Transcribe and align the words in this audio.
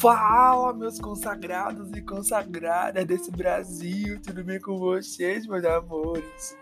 Fala, 0.00 0.72
meus 0.72 0.98
consagrados 0.98 1.92
e 1.92 2.00
consagradas 2.00 3.04
desse 3.04 3.30
Brasil, 3.30 4.18
tudo 4.22 4.42
bem 4.42 4.58
com 4.58 4.78
vocês, 4.78 5.46
meus 5.46 5.62
amores? 5.62 6.56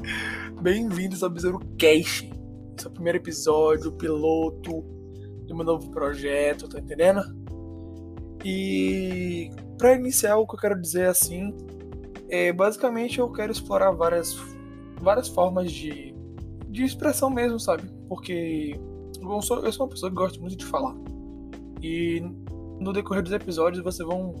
Bem-vindos 0.62 1.22
ao 1.22 1.28
Besouro 1.28 1.60
Cash. 1.78 2.26
O 2.86 2.90
primeiro 2.90 3.18
episódio, 3.18 3.92
piloto 3.92 4.80
do 5.46 5.54
meu 5.54 5.66
novo 5.66 5.90
projeto, 5.90 6.66
tá 6.66 6.78
entendendo? 6.78 7.20
E 8.42 9.50
para 9.76 9.94
iniciar, 9.94 10.38
o 10.38 10.46
que 10.46 10.54
eu 10.54 10.58
quero 10.58 10.80
dizer 10.80 11.08
assim, 11.08 11.54
é 12.30 12.54
basicamente 12.54 13.18
eu 13.18 13.30
quero 13.30 13.52
explorar 13.52 13.90
várias, 13.90 14.34
várias 14.98 15.28
formas 15.28 15.70
de, 15.70 16.14
de 16.70 16.84
expressão 16.84 17.28
mesmo, 17.28 17.60
sabe? 17.60 17.82
Porque 18.08 18.80
eu 19.20 19.42
sou, 19.42 19.62
eu 19.62 19.72
sou 19.72 19.84
uma 19.84 19.90
pessoa 19.90 20.08
que 20.08 20.16
gosta 20.16 20.40
muito 20.40 20.56
de 20.56 20.64
falar. 20.64 20.96
E 21.82 22.22
no 22.80 22.92
decorrer 22.92 23.22
dos 23.22 23.32
episódios 23.32 23.82
vocês 23.82 24.06
vão 24.06 24.34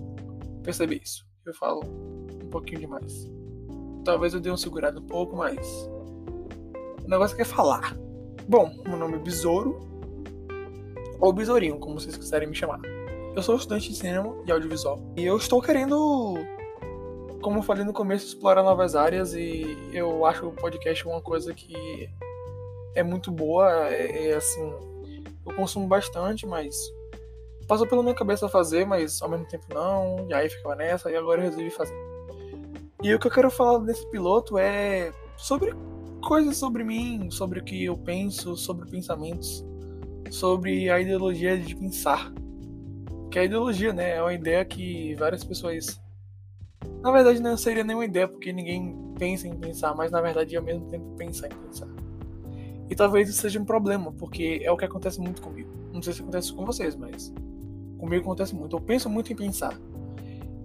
perceber 0.62 1.00
isso. 1.02 1.26
Eu 1.44 1.54
falo 1.54 1.80
um 1.84 2.50
pouquinho 2.50 2.80
demais. 2.80 3.30
Talvez 4.04 4.34
eu 4.34 4.40
dê 4.40 4.50
um 4.50 4.56
segurado 4.56 5.00
um 5.00 5.06
pouco, 5.06 5.36
mas. 5.36 5.66
O 7.04 7.08
negócio 7.08 7.40
é 7.40 7.44
falar. 7.44 7.96
Bom, 8.48 8.72
meu 8.86 8.96
nome 8.96 9.16
é 9.16 9.18
Besouro. 9.18 9.80
Ou 11.20 11.32
Besourinho, 11.32 11.78
como 11.78 11.98
vocês 11.98 12.16
quiserem 12.16 12.48
me 12.48 12.54
chamar. 12.54 12.80
Eu 13.34 13.42
sou 13.42 13.56
estudante 13.56 13.88
de 13.88 13.96
cinema 13.96 14.34
e 14.46 14.52
audiovisual. 14.52 15.00
E 15.16 15.24
eu 15.24 15.36
estou 15.36 15.60
querendo, 15.60 16.36
como 17.42 17.58
eu 17.58 17.62
falei 17.62 17.84
no 17.84 17.92
começo, 17.92 18.26
explorar 18.26 18.62
novas 18.62 18.94
áreas. 18.94 19.34
E 19.34 19.76
eu 19.92 20.24
acho 20.24 20.46
o 20.46 20.52
podcast 20.52 21.06
uma 21.06 21.20
coisa 21.20 21.52
que 21.54 22.08
é 22.94 23.02
muito 23.02 23.30
boa. 23.30 23.88
É, 23.88 24.28
é 24.28 24.34
assim. 24.34 24.70
Eu 25.46 25.54
consumo 25.54 25.86
bastante, 25.86 26.46
mas 26.46 26.76
passou 27.68 27.86
pela 27.86 28.02
minha 28.02 28.14
cabeça 28.14 28.48
fazer, 28.48 28.86
mas 28.86 29.20
ao 29.20 29.28
mesmo 29.28 29.46
tempo 29.46 29.66
não, 29.72 30.26
e 30.28 30.34
aí 30.34 30.48
ficava 30.48 30.74
nessa, 30.74 31.10
e 31.10 31.16
agora 31.16 31.40
eu 31.40 31.44
resolvi 31.44 31.70
fazer. 31.70 31.94
E 33.02 33.14
o 33.14 33.18
que 33.18 33.26
eu 33.26 33.30
quero 33.30 33.50
falar 33.50 33.78
nesse 33.80 34.10
piloto 34.10 34.58
é 34.58 35.12
sobre 35.36 35.72
coisas 36.26 36.56
sobre 36.56 36.82
mim, 36.82 37.30
sobre 37.30 37.60
o 37.60 37.64
que 37.64 37.84
eu 37.84 37.96
penso, 37.96 38.56
sobre 38.56 38.90
pensamentos, 38.90 39.64
sobre 40.30 40.90
a 40.90 40.98
ideologia 40.98 41.56
de 41.56 41.76
pensar. 41.76 42.32
Que 43.30 43.38
a 43.38 43.44
ideologia, 43.44 43.92
né, 43.92 44.16
é 44.16 44.22
uma 44.22 44.32
ideia 44.32 44.64
que 44.64 45.14
várias 45.14 45.44
pessoas. 45.44 46.00
Na 47.02 47.12
verdade, 47.12 47.40
não 47.40 47.56
seria 47.56 47.84
nenhuma 47.84 48.06
ideia, 48.06 48.26
porque 48.26 48.52
ninguém 48.52 48.96
pensa 49.18 49.46
em 49.46 49.54
pensar, 49.54 49.94
mas 49.94 50.10
na 50.10 50.20
verdade 50.20 50.56
ao 50.56 50.62
mesmo 50.62 50.88
tempo 50.88 51.14
pensa 51.16 51.46
em 51.46 51.50
pensar. 51.50 51.88
E 52.90 52.96
talvez 52.96 53.28
isso 53.28 53.42
seja 53.42 53.60
um 53.60 53.64
problema, 53.64 54.10
porque 54.12 54.60
é 54.62 54.72
o 54.72 54.76
que 54.76 54.86
acontece 54.86 55.20
muito 55.20 55.42
comigo. 55.42 55.70
Não 55.92 56.00
sei 56.00 56.14
se 56.14 56.22
acontece 56.22 56.52
com 56.52 56.64
vocês, 56.64 56.96
mas 56.96 57.32
comigo 57.98 58.22
acontece 58.22 58.54
muito. 58.54 58.76
Eu 58.76 58.80
penso 58.80 59.10
muito 59.10 59.32
em 59.32 59.36
pensar. 59.36 59.78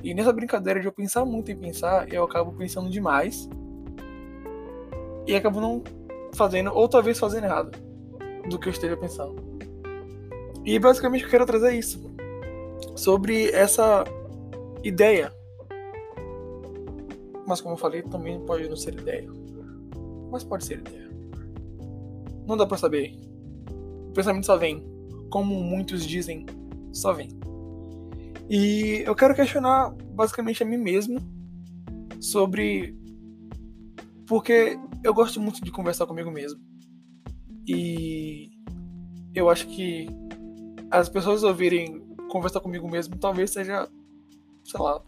E 0.04 0.14
nessa 0.14 0.32
brincadeira 0.34 0.80
de 0.80 0.86
eu 0.86 0.92
pensar 0.92 1.26
muito 1.26 1.52
em 1.52 1.56
pensar, 1.56 2.12
eu 2.12 2.24
acabo 2.24 2.52
pensando 2.54 2.90
demais. 2.90 3.50
E 5.26 5.36
acabo 5.36 5.62
não 5.62 5.82
fazendo, 6.34 6.74
ou 6.74 6.88
talvez 6.88 7.18
fazendo 7.18 7.46
errado 7.46 7.78
do 8.50 8.60
que 8.60 8.68
eu 8.68 8.72
esteja 8.72 8.98
pensando. 8.98 9.36
E 10.66 10.78
basicamente 10.80 11.24
eu 11.24 11.30
quero 11.30 11.46
trazer 11.46 11.74
isso. 11.74 12.14
Sobre 12.96 13.50
essa 13.52 14.04
ideia. 14.84 15.34
Mas 17.48 17.62
como 17.62 17.76
eu 17.76 17.78
falei, 17.78 18.02
também 18.04 18.40
pode 18.42 18.68
não 18.70 18.76
ser 18.76 18.94
ideia. 18.94 19.30
Mas 20.32 20.44
pode 20.44 20.66
ser 20.66 20.80
ideia. 20.80 21.10
Não 22.46 22.58
dá 22.58 22.66
pra 22.66 22.78
saber. 22.78 23.18
O 24.10 24.14
pensamento 24.14 24.46
só 24.46 24.58
vem. 24.58 24.86
Como 25.30 25.56
muitos 25.56 26.06
dizem, 26.06 26.46
só 26.94 27.12
vem. 27.12 27.30
E 28.50 29.04
eu 29.06 29.16
quero 29.16 29.36
questionar 29.36 29.90
basicamente 30.14 30.64
a 30.64 30.66
mim 30.66 30.78
mesmo 30.78 31.20
sobre. 32.22 32.96
Porque 34.28 34.78
eu 35.04 35.14
gosto 35.14 35.42
muito 35.42 35.64
de 35.64 35.72
conversar 35.72 36.06
comigo 36.06 36.32
mesmo. 36.32 36.62
E 37.68 38.52
eu 39.34 39.50
acho 39.50 39.68
que 39.68 40.08
as 40.92 41.10
pessoas 41.10 41.44
ouvirem 41.44 42.02
conversar 42.30 42.60
comigo 42.60 42.90
mesmo 42.90 43.18
talvez 43.18 43.52
seja, 43.52 43.88
sei 44.64 44.80
lá, 44.80 45.02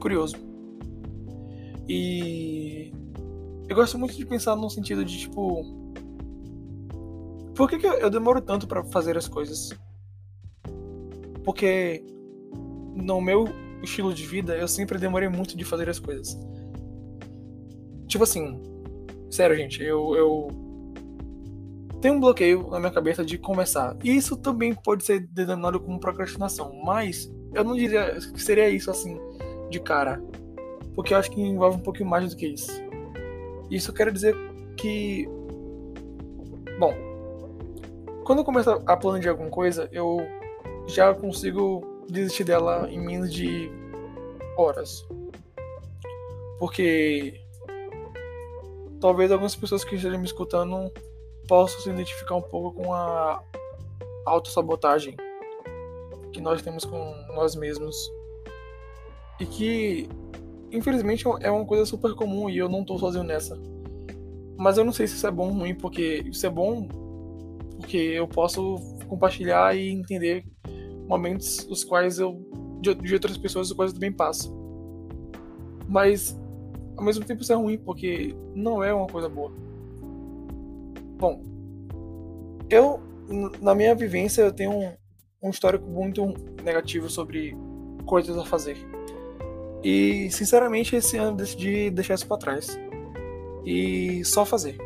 curioso. 0.00 0.36
E 1.88 2.92
eu 3.68 3.76
gosto 3.76 3.98
muito 3.98 4.14
de 4.14 4.24
pensar 4.24 4.56
no 4.56 4.70
sentido 4.70 5.04
de 5.04 5.18
tipo. 5.18 5.64
Por 7.54 7.68
que, 7.70 7.78
que 7.78 7.86
eu 7.86 8.10
demoro 8.10 8.40
tanto 8.40 8.66
para 8.66 8.84
fazer 8.84 9.16
as 9.16 9.28
coisas? 9.28 9.70
Porque 11.46 12.04
no 12.92 13.20
meu 13.20 13.44
estilo 13.80 14.12
de 14.12 14.26
vida 14.26 14.56
eu 14.56 14.66
sempre 14.66 14.98
demorei 14.98 15.28
muito 15.28 15.56
de 15.56 15.64
fazer 15.64 15.88
as 15.88 16.00
coisas. 16.00 16.36
Tipo 18.08 18.24
assim, 18.24 18.60
sério, 19.30 19.56
gente, 19.56 19.80
eu, 19.82 20.16
eu 20.16 20.48
tenho 22.00 22.14
um 22.14 22.20
bloqueio 22.20 22.68
na 22.68 22.80
minha 22.80 22.90
cabeça 22.90 23.24
de 23.24 23.38
começar. 23.38 23.96
E 24.02 24.16
isso 24.16 24.36
também 24.36 24.74
pode 24.74 25.04
ser 25.04 25.20
denominado 25.28 25.78
como 25.78 26.00
procrastinação, 26.00 26.80
mas 26.84 27.32
eu 27.54 27.62
não 27.62 27.76
diria 27.76 28.18
que 28.34 28.42
seria 28.42 28.68
isso 28.68 28.90
assim 28.90 29.16
de 29.70 29.78
cara, 29.78 30.20
porque 30.96 31.14
eu 31.14 31.18
acho 31.18 31.30
que 31.30 31.40
envolve 31.40 31.76
um 31.76 31.82
pouquinho 31.82 32.08
mais 32.08 32.28
do 32.28 32.36
que 32.36 32.48
isso. 32.48 32.72
Isso 33.70 33.92
quer 33.92 34.12
dizer 34.12 34.34
que 34.76 35.28
bom, 36.78 36.92
quando 38.24 38.40
eu 38.40 38.44
começo 38.44 38.70
a 38.70 38.96
planejar 38.96 39.30
alguma 39.30 39.50
coisa, 39.50 39.88
eu 39.92 40.18
já 40.86 41.14
consigo 41.14 41.82
desistir 42.08 42.44
dela 42.44 42.88
em 42.90 43.00
menos 43.00 43.32
de 43.32 43.70
horas. 44.56 45.06
Porque 46.58 47.40
talvez 49.00 49.30
algumas 49.30 49.54
pessoas 49.54 49.84
que 49.84 49.96
estejam 49.96 50.18
me 50.18 50.26
escutando 50.26 50.90
possam 51.46 51.80
se 51.80 51.90
identificar 51.90 52.36
um 52.36 52.42
pouco 52.42 52.82
com 52.82 52.92
a 52.92 53.42
autossabotagem 54.24 55.16
que 56.32 56.40
nós 56.40 56.62
temos 56.62 56.84
com 56.84 57.14
nós 57.34 57.54
mesmos. 57.54 57.96
E 59.38 59.44
que, 59.44 60.08
infelizmente, 60.72 61.24
é 61.40 61.50
uma 61.50 61.66
coisa 61.66 61.84
super 61.84 62.14
comum 62.14 62.48
e 62.48 62.56
eu 62.56 62.68
não 62.68 62.84
tô 62.84 62.98
sozinho 62.98 63.24
nessa. 63.24 63.58
Mas 64.56 64.78
eu 64.78 64.84
não 64.84 64.92
sei 64.92 65.06
se 65.06 65.16
isso 65.16 65.26
é 65.26 65.30
bom 65.30 65.48
ou 65.48 65.58
ruim, 65.58 65.74
porque 65.74 66.24
isso 66.26 66.46
é 66.46 66.50
bom 66.50 66.88
porque 67.76 67.98
eu 67.98 68.26
posso 68.26 68.76
compartilhar 69.06 69.76
e 69.76 69.90
entender 69.90 70.44
momentos 71.06 71.66
os 71.70 71.84
quais 71.84 72.18
eu 72.18 72.40
de, 72.80 72.94
de 72.94 73.14
outras 73.14 73.36
pessoas 73.38 73.70
os 73.70 73.76
quais 73.76 73.90
eu 73.90 73.94
também 73.94 74.12
passo. 74.12 74.54
Mas 75.88 76.38
ao 76.96 77.04
mesmo 77.04 77.24
tempo 77.24 77.42
isso 77.42 77.52
é 77.52 77.56
ruim 77.56 77.78
porque 77.78 78.34
não 78.54 78.82
é 78.82 78.92
uma 78.92 79.06
coisa 79.06 79.28
boa. 79.28 79.52
Bom, 81.18 81.42
eu 82.68 83.00
na 83.60 83.74
minha 83.74 83.94
vivência 83.94 84.42
eu 84.42 84.52
tenho 84.52 84.72
um, 84.72 84.92
um 85.42 85.50
histórico 85.50 85.86
muito 85.86 86.34
negativo 86.62 87.08
sobre 87.08 87.56
coisas 88.04 88.36
a 88.36 88.44
fazer. 88.44 88.76
E 89.82 90.30
sinceramente 90.30 90.96
esse 90.96 91.16
ano 91.16 91.32
eu 91.32 91.36
decidi 91.36 91.90
deixar 91.90 92.14
isso 92.14 92.26
para 92.26 92.38
trás 92.38 92.78
e 93.64 94.24
só 94.24 94.44
fazer. 94.44 94.76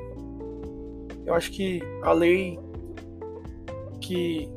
Eu 1.24 1.34
acho 1.34 1.50
que 1.52 1.80
a 2.02 2.12
lei 2.12 2.58
que 4.00 4.48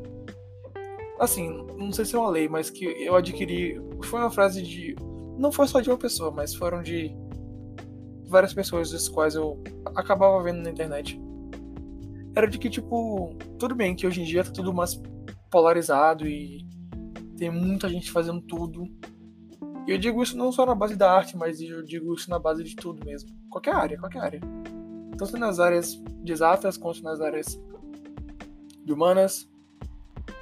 assim, 1.23 1.49
não 1.77 1.91
sei 1.91 2.05
se 2.05 2.15
é 2.15 2.19
uma 2.19 2.29
lei, 2.29 2.47
mas 2.47 2.69
que 2.69 2.85
eu 2.85 3.15
adquiri. 3.15 3.79
Foi 4.03 4.19
uma 4.19 4.31
frase 4.31 4.61
de. 4.61 4.95
Não 5.37 5.51
foi 5.51 5.67
só 5.67 5.81
de 5.81 5.89
uma 5.89 5.97
pessoa, 5.97 6.31
mas 6.31 6.53
foram 6.53 6.81
de 6.81 7.15
várias 8.27 8.53
pessoas 8.53 8.93
as 8.93 9.07
quais 9.07 9.35
eu 9.35 9.61
acabava 9.95 10.41
vendo 10.43 10.61
na 10.63 10.71
internet. 10.71 11.19
Era 12.35 12.47
de 12.47 12.57
que, 12.57 12.69
tipo, 12.69 13.35
tudo 13.59 13.75
bem 13.75 13.95
que 13.95 14.07
hoje 14.07 14.21
em 14.21 14.25
dia 14.25 14.43
tá 14.43 14.51
tudo 14.51 14.73
mais 14.73 14.99
polarizado 15.51 16.27
e 16.27 16.65
tem 17.37 17.51
muita 17.51 17.87
gente 17.87 18.11
fazendo 18.11 18.41
tudo. 18.41 18.85
E 19.85 19.91
eu 19.91 19.97
digo 19.97 20.23
isso 20.23 20.37
não 20.37 20.51
só 20.51 20.65
na 20.65 20.73
base 20.73 20.95
da 20.95 21.11
arte, 21.11 21.37
mas 21.37 21.61
eu 21.61 21.83
digo 21.83 22.13
isso 22.15 22.29
na 22.29 22.39
base 22.39 22.63
de 22.63 22.75
tudo 22.75 23.05
mesmo. 23.05 23.29
Qualquer 23.49 23.75
área, 23.75 23.99
qualquer 23.99 24.19
área. 24.19 24.41
Tanto 25.17 25.37
nas 25.37 25.59
áreas 25.59 26.01
de 26.23 26.31
exatas 26.31 26.77
quanto 26.77 27.03
nas 27.03 27.21
áreas 27.21 27.61
de 28.83 28.91
humanas, 28.91 29.47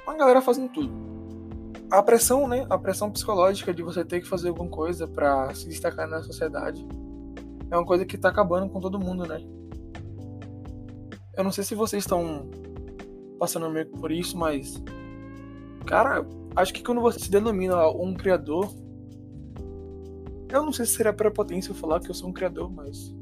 uma 0.06 0.16
galera 0.16 0.40
fazendo 0.42 0.68
tudo. 0.68 0.92
A 1.90 2.02
pressão, 2.02 2.48
né? 2.48 2.66
A 2.70 2.78
pressão 2.78 3.10
psicológica 3.10 3.72
de 3.72 3.82
você 3.82 4.04
ter 4.04 4.20
que 4.20 4.28
fazer 4.28 4.48
alguma 4.48 4.68
coisa 4.68 5.06
para 5.06 5.54
se 5.54 5.68
destacar 5.68 6.08
na 6.08 6.22
sociedade 6.22 6.86
é 7.70 7.76
uma 7.76 7.86
coisa 7.86 8.04
que 8.04 8.18
tá 8.18 8.28
acabando 8.28 8.68
com 8.68 8.80
todo 8.80 8.98
mundo, 8.98 9.26
né? 9.26 9.40
Eu 11.36 11.44
não 11.44 11.50
sei 11.50 11.64
se 11.64 11.74
vocês 11.74 12.02
estão 12.02 12.50
passando 13.38 13.70
meio 13.70 13.86
por 13.86 14.12
isso, 14.12 14.36
mas 14.36 14.82
cara, 15.86 16.26
acho 16.54 16.72
que 16.72 16.82
quando 16.82 17.00
você 17.00 17.18
se 17.18 17.30
denomina 17.30 17.88
um 17.88 18.14
criador, 18.14 18.70
eu 20.48 20.62
não 20.62 20.72
sei 20.72 20.84
se 20.84 20.94
seria 20.94 21.12
prepotência 21.12 21.70
eu 21.70 21.74
falar 21.74 22.00
que 22.00 22.10
eu 22.10 22.14
sou 22.14 22.28
um 22.28 22.32
criador, 22.32 22.70
mas 22.70 23.14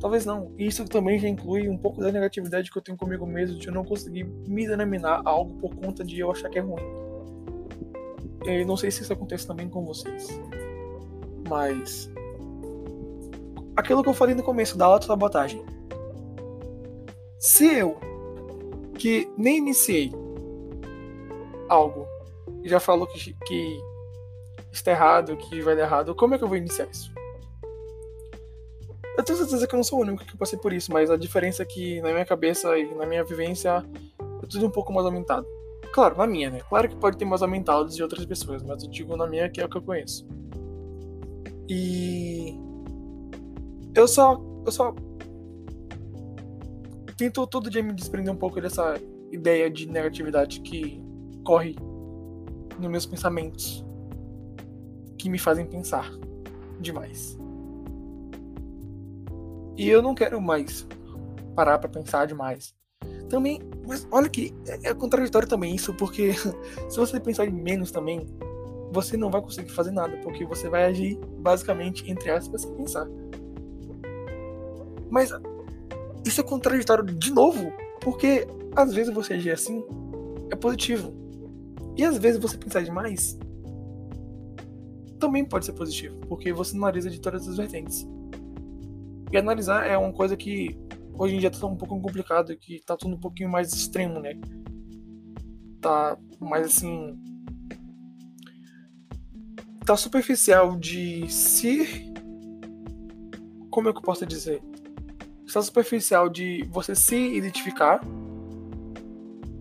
Talvez 0.00 0.24
não. 0.24 0.52
Isso 0.56 0.84
também 0.84 1.18
já 1.18 1.28
inclui 1.28 1.68
um 1.68 1.76
pouco 1.76 2.00
da 2.00 2.12
negatividade 2.12 2.70
que 2.70 2.78
eu 2.78 2.82
tenho 2.82 2.96
comigo 2.96 3.26
mesmo 3.26 3.58
de 3.58 3.66
eu 3.66 3.72
não 3.72 3.84
conseguir 3.84 4.24
me 4.24 4.66
denominar 4.66 5.22
algo 5.24 5.54
por 5.58 5.74
conta 5.74 6.04
de 6.04 6.18
eu 6.20 6.30
achar 6.30 6.48
que 6.48 6.58
é 6.58 6.62
ruim. 6.62 6.82
Eu 8.46 8.66
não 8.66 8.76
sei 8.76 8.90
se 8.90 9.02
isso 9.02 9.12
acontece 9.12 9.46
também 9.46 9.68
com 9.68 9.84
vocês. 9.84 10.28
Mas. 11.48 12.10
Aquilo 13.76 14.02
que 14.02 14.08
eu 14.08 14.14
falei 14.14 14.34
no 14.34 14.42
começo 14.42 14.76
da 14.76 14.86
autossabotagem. 14.86 15.64
Se 17.38 17.66
eu, 17.66 17.96
que 18.94 19.30
nem 19.36 19.58
iniciei 19.58 20.12
algo, 21.68 22.06
já 22.64 22.80
falou 22.80 23.06
que, 23.06 23.32
que 23.32 23.80
está 24.72 24.90
errado, 24.90 25.36
que 25.36 25.60
vai 25.60 25.76
dar 25.76 25.82
errado, 25.82 26.14
como 26.14 26.34
é 26.34 26.38
que 26.38 26.44
eu 26.44 26.48
vou 26.48 26.56
iniciar 26.56 26.88
isso? 26.90 27.12
Eu 29.18 29.24
tenho 29.24 29.36
certeza 29.36 29.66
que 29.66 29.74
eu 29.74 29.78
não 29.78 29.82
sou 29.82 29.98
o 29.98 30.02
único 30.02 30.24
que 30.24 30.36
passei 30.36 30.56
por 30.56 30.72
isso, 30.72 30.92
mas 30.92 31.10
a 31.10 31.16
diferença 31.16 31.64
é 31.64 31.66
que 31.66 32.00
na 32.02 32.12
minha 32.12 32.24
cabeça 32.24 32.78
e 32.78 32.94
na 32.94 33.04
minha 33.04 33.24
vivência 33.24 33.84
é 34.40 34.46
tudo 34.46 34.64
um 34.64 34.70
pouco 34.70 34.92
mais 34.92 35.04
aumentado. 35.04 35.44
Claro, 35.92 36.16
na 36.16 36.24
minha, 36.24 36.50
né? 36.50 36.60
Claro 36.68 36.88
que 36.88 36.94
pode 36.94 37.18
ter 37.18 37.24
mais 37.24 37.42
aumentados 37.42 37.96
de 37.96 38.02
outras 38.02 38.24
pessoas, 38.24 38.62
mas 38.62 38.84
eu 38.84 38.88
digo 38.88 39.16
na 39.16 39.26
minha 39.26 39.50
que 39.50 39.60
é 39.60 39.64
o 39.64 39.68
que 39.68 39.76
eu 39.76 39.82
conheço. 39.82 40.24
E 41.68 42.54
eu 43.92 44.06
só 44.06 44.40
eu 44.64 44.70
só 44.70 44.94
tento 47.16 47.44
todo 47.48 47.68
dia 47.68 47.82
me 47.82 47.92
desprender 47.92 48.32
um 48.32 48.36
pouco 48.36 48.60
dessa 48.60 48.94
ideia 49.32 49.68
de 49.68 49.88
negatividade 49.88 50.60
que 50.60 51.02
corre 51.44 51.74
nos 52.78 52.88
meus 52.88 53.04
pensamentos, 53.04 53.84
que 55.18 55.28
me 55.28 55.40
fazem 55.40 55.66
pensar 55.66 56.08
demais. 56.80 57.36
E 59.78 59.88
eu 59.88 60.02
não 60.02 60.12
quero 60.12 60.40
mais 60.40 60.84
parar 61.54 61.78
para 61.78 61.88
pensar 61.88 62.26
demais. 62.26 62.74
Também, 63.30 63.60
mas 63.86 64.08
olha 64.10 64.28
que 64.28 64.52
é, 64.66 64.90
é 64.90 64.94
contraditório 64.94 65.46
também 65.46 65.72
isso, 65.72 65.94
porque 65.94 66.32
se 66.90 66.96
você 66.98 67.20
pensar 67.20 67.46
em 67.46 67.52
menos 67.52 67.92
também, 67.92 68.26
você 68.90 69.16
não 69.16 69.30
vai 69.30 69.40
conseguir 69.40 69.70
fazer 69.70 69.92
nada, 69.92 70.16
porque 70.18 70.44
você 70.44 70.68
vai 70.68 70.84
agir 70.84 71.16
basicamente, 71.38 72.10
entre 72.10 72.28
aspas, 72.28 72.62
sem 72.62 72.74
pensar. 72.74 73.06
Mas 75.08 75.30
isso 76.26 76.40
é 76.40 76.44
contraditório 76.44 77.04
de 77.04 77.32
novo, 77.32 77.72
porque 78.00 78.48
às 78.74 78.92
vezes 78.92 79.14
você 79.14 79.34
agir 79.34 79.52
assim 79.52 79.84
é 80.50 80.56
positivo. 80.56 81.14
E 81.96 82.04
às 82.04 82.18
vezes 82.18 82.40
você 82.40 82.58
pensar 82.58 82.82
demais 82.82 83.38
também 85.20 85.44
pode 85.44 85.66
ser 85.66 85.72
positivo, 85.72 86.16
porque 86.28 86.52
você 86.52 86.76
analisa 86.76 87.10
de 87.10 87.20
todas 87.20 87.46
as 87.46 87.56
vertentes. 87.56 88.06
E 89.30 89.36
analisar 89.36 89.86
é 89.86 89.96
uma 89.96 90.12
coisa 90.12 90.36
que 90.36 90.76
hoje 91.14 91.36
em 91.36 91.38
dia 91.38 91.50
tá 91.50 91.66
um 91.66 91.76
pouco 91.76 92.00
complicado, 92.00 92.56
que 92.56 92.80
tá 92.84 92.96
tudo 92.96 93.14
um 93.14 93.20
pouquinho 93.20 93.50
mais 93.50 93.72
extremo, 93.72 94.20
né? 94.20 94.34
Tá 95.80 96.16
mais 96.40 96.66
assim. 96.66 97.18
Tá 99.84 99.96
superficial 99.96 100.76
de 100.76 101.28
se. 101.28 102.12
Como 103.70 103.88
é 103.88 103.92
que 103.92 103.98
eu 103.98 104.02
posso 104.02 104.24
dizer? 104.24 104.62
Está 105.46 105.62
superficial 105.62 106.28
de 106.28 106.64
você 106.70 106.94
se 106.94 107.16
identificar, 107.16 108.00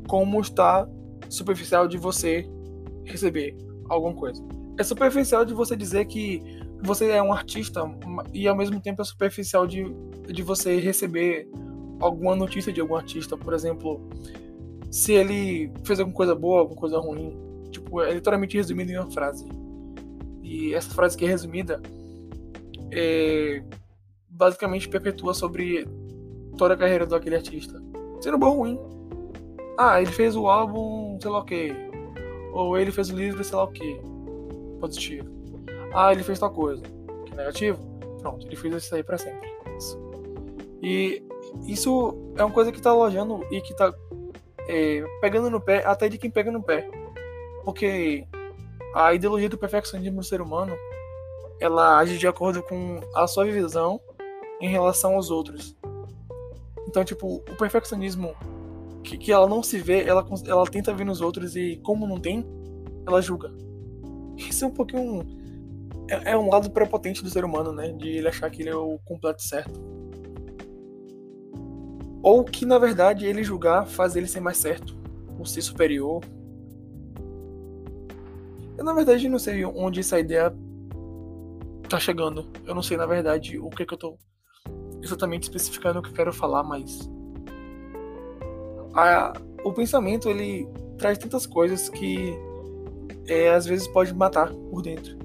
como 0.08 0.40
está 0.42 0.88
superficial 1.30 1.88
de 1.88 1.98
você 1.98 2.50
receber 3.06 3.56
alguma 3.90 4.14
coisa. 4.14 4.44
É 4.78 4.84
superficial 4.84 5.46
de 5.46 5.54
você 5.54 5.76
dizer 5.76 6.06
que 6.06 6.42
você 6.82 7.10
é 7.12 7.22
um 7.22 7.34
artista 7.34 7.82
e 8.34 8.48
ao 8.48 8.56
mesmo 8.56 8.80
tempo 8.80 9.02
é 9.02 9.06
superficial 9.06 9.66
de, 9.66 9.86
de 10.28 10.44
você 10.44 10.80
receber 10.80 11.50
alguma 12.00 12.36
notícia 12.36 12.72
de 12.72 12.80
algum 12.80 12.96
artista, 12.96 13.36
por 13.38 13.54
exemplo, 13.54 14.08
se 14.92 15.14
ele 15.14 15.72
fez 15.84 16.00
alguma 16.00 16.16
coisa 16.16 16.36
boa, 16.36 16.60
alguma 16.60 16.80
coisa 16.80 17.00
ruim, 17.00 17.36
tipo, 17.72 18.02
é 18.02 18.14
literalmente 18.14 18.56
resumido 18.56 18.92
em 18.92 18.98
uma 18.98 19.10
frase. 19.12 19.46
E 20.44 20.74
essa 20.74 20.90
frase 20.94 21.18
que 21.18 21.26
é 21.26 21.28
resumida 21.28 21.82
é, 22.92 23.64
basicamente 24.30 24.88
perpetua 24.88 25.34
sobre 25.34 25.88
toda 26.58 26.74
a 26.74 26.78
carreira 26.78 27.06
daquele 27.06 27.36
artista. 27.36 27.82
Sendo 28.22 28.38
bom 28.38 28.50
ou 28.50 28.58
ruim. 28.58 28.80
Ah, 29.78 30.02
ele 30.02 30.12
fez 30.12 30.36
o 30.36 30.48
álbum, 30.48 31.18
sei 31.22 31.30
lá 31.30 31.40
o 31.40 31.46
que. 31.46 31.72
Ou 32.54 32.78
ele 32.78 32.92
fez 32.92 33.10
o 33.10 33.16
livro, 33.16 33.44
sei 33.44 33.56
lá 33.56 33.64
o 33.64 33.72
que. 33.72 34.02
Positivo. 34.80 35.37
Ah, 35.94 36.12
ele 36.12 36.24
fez 36.24 36.40
tal 36.40 36.52
coisa. 36.52 36.84
Que 37.26 37.34
é 37.34 37.36
negativo? 37.36 37.80
Pronto, 38.22 38.46
ele 38.46 38.56
fez 38.56 38.76
isso 38.76 38.96
aí 38.96 39.04
pra 39.04 39.18
sempre. 39.18 39.50
Isso. 39.78 40.00
E 40.82 41.24
isso 41.66 42.16
é 42.36 42.44
uma 42.44 42.54
coisa 42.54 42.72
que 42.72 42.82
tá 42.82 42.90
alojando 42.90 43.44
e 43.52 43.62
que 43.62 43.76
tá 43.76 43.94
é, 44.68 45.04
pegando 45.22 45.50
no 45.50 45.62
pé, 45.62 45.84
até 45.86 46.10
de 46.10 46.18
quem 46.18 46.30
pega 46.30 46.52
no 46.52 46.62
pé. 46.62 46.90
Porque 47.64 48.28
a 48.94 49.14
ideologia 49.14 49.50
do 49.50 49.58
perfeccionismo 49.58 50.18
do 50.18 50.26
ser 50.26 50.42
humano 50.42 50.76
ela 51.60 51.98
age 51.98 52.18
de 52.18 52.28
acordo 52.28 52.62
com 52.64 53.00
a 53.16 53.28
sua 53.28 53.46
visão 53.46 54.00
em 54.62 54.70
relação 54.70 55.16
aos 55.16 55.30
outros. 55.30 55.76
Então, 56.88 57.04
tipo, 57.04 57.36
o 57.36 57.56
perfeccionismo 57.56 58.36
que, 59.04 59.18
que 59.18 59.32
ela 59.32 59.48
não 59.48 59.62
se 59.64 59.80
vê, 59.80 60.04
ela, 60.04 60.26
ela 60.46 60.66
tenta 60.66 60.94
ver 60.94 61.06
nos 61.06 61.22
outros 61.22 61.56
e, 61.56 61.78
como 61.84 62.08
não 62.08 62.20
tem, 62.20 62.46
ela 63.06 63.22
julga. 63.22 63.52
Isso 64.38 64.66
é 64.66 64.68
um 64.68 64.72
pouquinho. 64.74 65.26
É, 66.10 66.32
é 66.32 66.38
um 66.38 66.50
lado 66.50 66.70
prepotente 66.70 67.24
do 67.24 67.30
ser 67.30 67.44
humano, 67.44 67.72
né? 67.72 67.92
De 67.92 68.10
ele 68.10 68.28
achar 68.28 68.50
que 68.50 68.62
ele 68.62 68.70
é 68.70 68.76
o 68.76 69.00
completo 69.06 69.42
certo. 69.42 69.80
Ou 72.22 72.44
que, 72.44 72.66
na 72.66 72.78
verdade, 72.78 73.26
ele 73.26 73.44
julgar 73.44 73.86
faz 73.86 74.16
ele 74.16 74.28
ser 74.28 74.40
mais 74.40 74.58
certo, 74.58 74.98
ou 75.38 75.46
ser 75.46 75.62
superior. 75.62 76.24
Eu, 78.78 78.84
na 78.84 78.94
verdade, 78.94 79.30
não 79.30 79.40
sei 79.40 79.66
onde 79.66 80.00
essa 80.00 80.20
ideia 80.20 80.54
tá 81.88 82.00
chegando. 82.00 82.50
Eu 82.66 82.76
não 82.76 82.84
sei, 82.84 82.98
na 82.98 83.06
verdade, 83.06 83.58
o 83.58 83.70
que, 83.70 83.86
que 83.86 83.94
eu 83.94 83.98
tô 83.98 84.18
exatamente 85.02 85.44
especificando 85.44 86.00
o 86.00 86.02
que 86.02 86.10
eu 86.10 86.14
quero 86.14 86.34
falar, 86.34 86.64
mas 86.64 87.10
a, 88.94 89.34
o 89.64 89.72
pensamento 89.72 90.30
ele 90.30 90.68
traz 90.98 91.18
tantas 91.18 91.46
coisas 91.46 91.90
que 91.90 92.34
é, 93.28 93.50
às 93.50 93.66
vezes 93.66 93.88
pode 93.88 94.14
matar 94.14 94.52
por 94.52 94.82
dentro, 94.82 95.17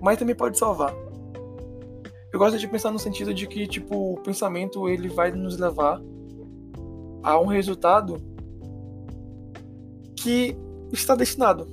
mas 0.00 0.18
também 0.18 0.34
pode 0.34 0.58
salvar. 0.58 0.94
Eu 2.32 2.38
gosto 2.38 2.58
de 2.58 2.68
pensar 2.68 2.90
no 2.90 2.98
sentido 2.98 3.34
de 3.34 3.46
que 3.46 3.66
tipo 3.66 4.14
o 4.14 4.20
pensamento 4.20 4.88
ele 4.88 5.08
vai 5.08 5.32
nos 5.32 5.58
levar 5.58 6.00
a 7.22 7.38
um 7.38 7.46
resultado 7.46 8.16
que 10.16 10.56
está 10.92 11.14
destinado. 11.14 11.66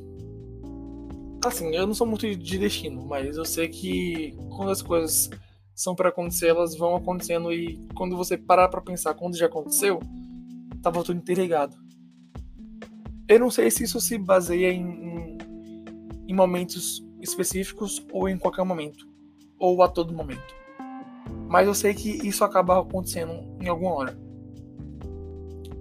Assim, 1.46 1.76
eu 1.76 1.86
não 1.86 1.94
sou 1.94 2.08
muito 2.08 2.36
de 2.36 2.58
destino, 2.58 3.06
mas 3.06 3.38
eu 3.38 3.46
sei 3.46 3.68
que 3.68 4.36
quando 4.56 4.72
as 4.72 4.82
coisas 4.82 5.30
são 5.76 5.94
para 5.96 6.10
acontecer, 6.10 6.48
elas 6.48 6.76
vão 6.76 6.96
acontecendo 6.96 7.54
e 7.54 7.78
quando 7.96 8.18
você 8.18 8.36
parar 8.36 8.68
para 8.68 8.82
pensar 8.82 9.14
quando 9.14 9.38
já 9.38 9.46
aconteceu, 9.46 10.00
tava 10.82 11.04
tudo 11.04 11.20
interligado. 11.20 11.78
Eu 13.30 13.40
não 13.40 13.52
sei 13.52 13.70
se 13.70 13.84
isso 13.84 14.02
se 14.02 14.18
baseia 14.18 14.72
em, 14.72 14.82
em, 14.82 15.38
em 16.30 16.34
momentos 16.34 17.07
específicos 17.22 18.06
ou 18.12 18.28
em 18.30 18.38
qualquer 18.38 18.64
momento, 18.64 19.08
ou 19.60 19.82
a 19.82 19.88
todo 19.88 20.14
momento. 20.14 20.56
Mas 21.48 21.68
eu 21.68 21.74
sei 21.74 21.94
que 21.94 22.28
isso 22.28 22.44
acaba 22.44 22.80
acontecendo 22.80 23.32
em 23.62 23.68
alguma 23.68 23.94
hora. 23.94 24.18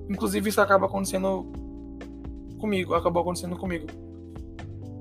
Inclusive 0.08 0.48
isso 0.48 0.60
acaba 0.60 0.86
acontecendo 0.86 1.46
comigo, 2.58 2.94
acabou 2.94 3.22
acontecendo 3.22 3.56
comigo. 3.56 3.86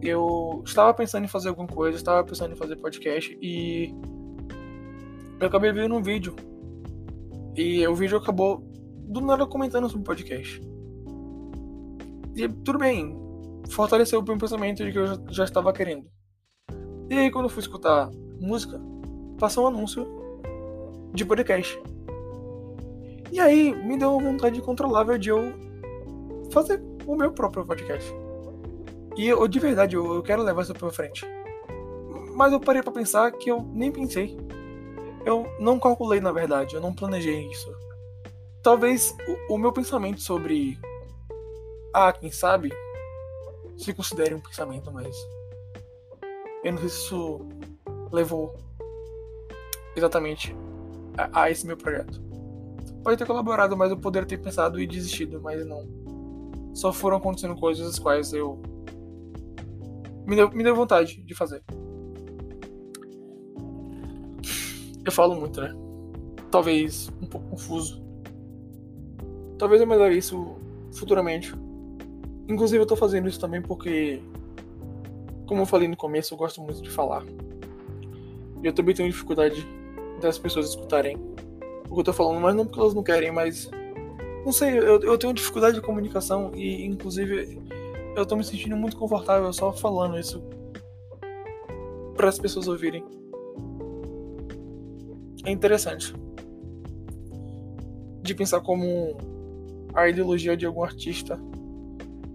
Eu 0.01 0.61
estava 0.65 0.93
pensando 0.93 1.25
em 1.25 1.27
fazer 1.27 1.49
alguma 1.49 1.67
coisa, 1.67 1.97
estava 1.97 2.23
pensando 2.23 2.53
em 2.53 2.57
fazer 2.57 2.75
podcast 2.75 3.37
e 3.41 3.93
eu 5.39 5.47
acabei 5.47 5.71
vendo 5.71 5.95
um 5.95 6.01
vídeo. 6.01 6.35
E 7.55 7.87
o 7.87 7.95
vídeo 7.95 8.17
acabou 8.17 8.63
do 9.07 9.21
nada 9.21 9.45
comentando 9.45 9.89
sobre 9.89 10.05
podcast. 10.05 10.61
E 12.35 12.49
tudo 12.49 12.79
bem, 12.79 13.15
fortaleceu 13.69 14.19
o 14.19 14.23
meu 14.23 14.37
pensamento 14.37 14.83
de 14.83 14.91
que 14.91 14.97
eu 14.97 15.31
já 15.31 15.45
estava 15.45 15.71
querendo. 15.71 16.14
E 17.09 17.13
aí, 17.13 17.31
quando 17.31 17.45
eu 17.45 17.49
fui 17.49 17.61
escutar 17.61 18.09
música, 18.39 18.81
passou 19.39 19.65
um 19.65 19.67
anúncio 19.67 20.07
de 21.13 21.23
podcast. 21.23 21.79
E 23.31 23.39
aí, 23.39 23.75
me 23.75 23.97
deu 23.97 24.15
uma 24.15 24.31
vontade 24.31 24.59
incontrolável 24.59 25.17
de 25.17 25.29
eu 25.29 25.53
fazer 26.51 26.81
o 27.05 27.15
meu 27.15 27.31
próprio 27.31 27.65
podcast. 27.65 28.11
E 29.15 29.27
eu, 29.27 29.47
de 29.47 29.59
verdade, 29.59 29.95
eu, 29.95 30.21
quero 30.23 30.43
levar 30.43 30.63
isso 30.63 30.73
pra 30.73 30.89
frente. 30.89 31.25
Mas 32.35 32.51
eu 32.51 32.59
parei 32.59 32.81
para 32.81 32.91
pensar 32.91 33.31
que 33.31 33.49
eu 33.49 33.61
nem 33.73 33.91
pensei. 33.91 34.37
Eu 35.25 35.45
não 35.59 35.79
calculei, 35.79 36.19
na 36.19 36.31
verdade, 36.31 36.75
eu 36.75 36.81
não 36.81 36.93
planejei 36.93 37.49
isso. 37.49 37.73
Talvez 38.61 39.15
o, 39.49 39.55
o 39.55 39.57
meu 39.57 39.71
pensamento 39.71 40.21
sobre. 40.21 40.77
Ah, 41.93 42.11
quem 42.11 42.31
sabe? 42.31 42.73
Se 43.77 43.93
considere 43.93 44.35
um 44.35 44.41
pensamento, 44.41 44.91
mas. 44.91 45.15
Eu 46.65 46.71
não 46.71 46.79
sei 46.79 46.89
se 46.89 46.95
isso 46.95 47.39
levou 48.11 48.55
exatamente 49.95 50.55
a, 51.15 51.43
a 51.43 51.51
esse 51.51 51.63
meu 51.67 51.77
projeto. 51.77 52.19
Pode 53.03 53.17
ter 53.19 53.27
colaborado, 53.27 53.77
mas 53.77 53.91
eu 53.91 53.97
poderia 53.97 54.27
ter 54.27 54.39
pensado 54.39 54.81
e 54.81 54.87
desistido, 54.87 55.39
mas 55.39 55.63
não. 55.63 55.87
Só 56.73 56.91
foram 56.91 57.17
acontecendo 57.17 57.55
coisas 57.55 57.87
as 57.87 57.99
quais 57.99 58.33
eu 58.33 58.59
me 60.25 60.35
deu, 60.35 60.49
me 60.49 60.63
deu 60.63 60.75
vontade 60.75 61.21
de 61.21 61.35
fazer. 61.35 61.63
Eu 65.05 65.11
falo 65.11 65.35
muito, 65.35 65.61
né? 65.61 65.71
Talvez 66.49 67.11
um 67.21 67.27
pouco 67.27 67.47
confuso. 67.47 68.03
Talvez 69.59 69.81
eu 69.81 69.85
melhore 69.85 70.17
isso 70.17 70.55
futuramente. 70.95 71.53
Inclusive 72.49 72.81
eu 72.81 72.87
tô 72.87 72.95
fazendo 72.95 73.29
isso 73.29 73.39
também 73.39 73.61
porque, 73.61 74.19
como 75.45 75.61
eu 75.61 75.65
falei 75.65 75.87
no 75.87 75.97
começo, 75.97 76.33
eu 76.33 76.37
gosto 76.37 76.61
muito 76.61 76.81
de 76.81 76.89
falar. 76.89 77.23
E 78.61 78.67
eu 78.67 78.73
também 78.73 78.95
tenho 78.95 79.09
dificuldade 79.09 79.65
das 80.21 80.37
pessoas 80.37 80.69
escutarem 80.69 81.17
o 81.89 81.93
que 81.93 81.99
eu 81.99 82.03
tô 82.03 82.13
falando, 82.13 82.39
mas 82.39 82.55
não 82.55 82.65
porque 82.65 82.79
elas 82.79 82.93
não 82.93 83.03
querem, 83.03 83.31
mas. 83.31 83.69
Não 84.43 84.51
sei, 84.51 84.77
eu, 84.77 85.01
eu 85.01 85.17
tenho 85.17 85.33
dificuldade 85.33 85.75
de 85.75 85.81
comunicação 85.81 86.51
e, 86.53 86.85
inclusive, 86.85 87.59
eu 88.15 88.25
tô 88.25 88.35
me 88.35 88.43
sentindo 88.43 88.77
muito 88.77 88.95
confortável 88.95 89.51
só 89.51 89.73
falando 89.73 90.19
isso 90.19 90.43
para 92.15 92.29
as 92.29 92.39
pessoas 92.39 92.67
ouvirem. 92.67 93.03
É 95.45 95.51
interessante 95.51 96.13
de 98.21 98.33
pensar 98.33 98.61
como 98.61 99.17
a 99.93 100.09
ideologia 100.09 100.57
de 100.57 100.65
algum 100.65 100.83
artista 100.83 101.39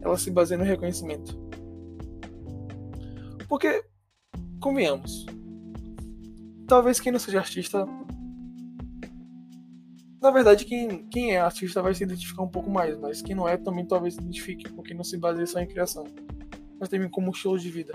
ela 0.00 0.16
se 0.16 0.30
baseia 0.30 0.58
no 0.58 0.64
reconhecimento. 0.64 1.39
Porque, 3.50 3.84
convenhamos, 4.60 5.26
talvez 6.68 7.00
quem 7.00 7.10
não 7.10 7.18
seja 7.18 7.40
artista. 7.40 7.84
Na 10.22 10.30
verdade, 10.30 10.64
quem, 10.64 11.08
quem 11.08 11.32
é 11.32 11.40
artista 11.40 11.82
vai 11.82 11.92
se 11.92 12.04
identificar 12.04 12.44
um 12.44 12.48
pouco 12.48 12.70
mais, 12.70 12.96
mas 12.96 13.20
quem 13.20 13.34
não 13.34 13.48
é 13.48 13.56
também 13.56 13.84
talvez 13.84 14.14
se 14.14 14.20
identifique, 14.20 14.70
porque 14.70 14.94
não 14.94 15.02
se 15.02 15.18
baseia 15.18 15.46
só 15.48 15.58
em 15.58 15.66
criação, 15.66 16.04
mas 16.78 16.88
também 16.88 17.10
como 17.10 17.34
show 17.34 17.58
de 17.58 17.68
vida. 17.72 17.92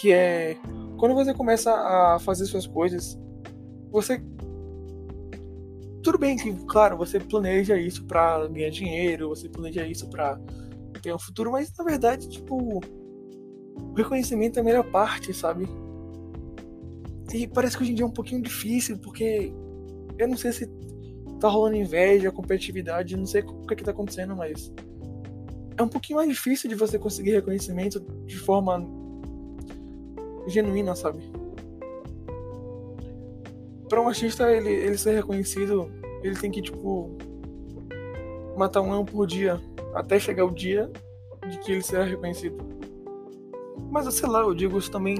Que 0.00 0.12
é 0.12 0.56
quando 0.98 1.14
você 1.14 1.34
começa 1.34 1.70
a 1.70 2.18
fazer 2.18 2.46
suas 2.46 2.66
coisas, 2.66 3.18
você. 3.90 4.18
Tudo 6.02 6.16
bem 6.16 6.38
que, 6.38 6.54
claro, 6.64 6.96
você 6.96 7.20
planeja 7.20 7.76
isso 7.76 8.06
pra 8.06 8.46
ganhar 8.46 8.70
dinheiro, 8.70 9.28
você 9.28 9.46
planeja 9.46 9.86
isso 9.86 10.08
pra 10.08 10.40
ter 11.02 11.14
um 11.14 11.18
futuro, 11.18 11.52
mas 11.52 11.70
na 11.76 11.84
verdade, 11.84 12.26
tipo, 12.30 12.80
o 13.92 13.94
reconhecimento 13.94 14.58
é 14.58 14.60
a 14.62 14.64
melhor 14.64 14.84
parte, 14.84 15.32
sabe? 15.32 15.68
E 17.32 17.46
parece 17.46 17.76
que 17.76 17.82
hoje 17.82 17.92
em 17.92 17.94
dia 17.94 18.04
é 18.04 18.08
um 18.08 18.12
pouquinho 18.12 18.42
difícil, 18.42 18.98
porque 18.98 19.52
eu 20.18 20.28
não 20.28 20.36
sei 20.36 20.52
se 20.52 20.66
tá 21.40 21.48
rolando 21.48 21.76
inveja, 21.76 22.30
competitividade, 22.30 23.16
não 23.16 23.26
sei 23.26 23.42
o 23.42 23.66
que, 23.66 23.74
é 23.74 23.76
que 23.76 23.84
tá 23.84 23.90
acontecendo, 23.92 24.36
mas 24.36 24.72
é 25.76 25.82
um 25.82 25.88
pouquinho 25.88 26.18
mais 26.18 26.28
difícil 26.28 26.68
de 26.68 26.74
você 26.74 26.98
conseguir 26.98 27.32
reconhecimento 27.32 28.00
de 28.26 28.36
forma 28.36 28.86
genuína, 30.46 30.94
sabe? 30.94 31.20
Para 33.88 34.00
um 34.00 34.08
artista 34.08 34.50
ele, 34.52 34.70
ele 34.70 34.98
ser 34.98 35.14
reconhecido, 35.14 35.90
ele 36.22 36.36
tem 36.36 36.50
que 36.50 36.60
tipo 36.60 37.16
matar 38.56 38.82
um 38.82 38.90
leão 38.90 39.04
por 39.04 39.26
dia 39.26 39.60
até 39.94 40.18
chegar 40.18 40.44
o 40.44 40.50
dia 40.50 40.90
de 41.48 41.58
que 41.58 41.72
ele 41.72 41.82
será 41.82 42.04
reconhecido. 42.04 42.79
Mas 43.88 44.12
sei 44.14 44.28
lá, 44.28 44.40
eu 44.40 44.54
digo 44.54 44.78
isso 44.78 44.90
também 44.90 45.16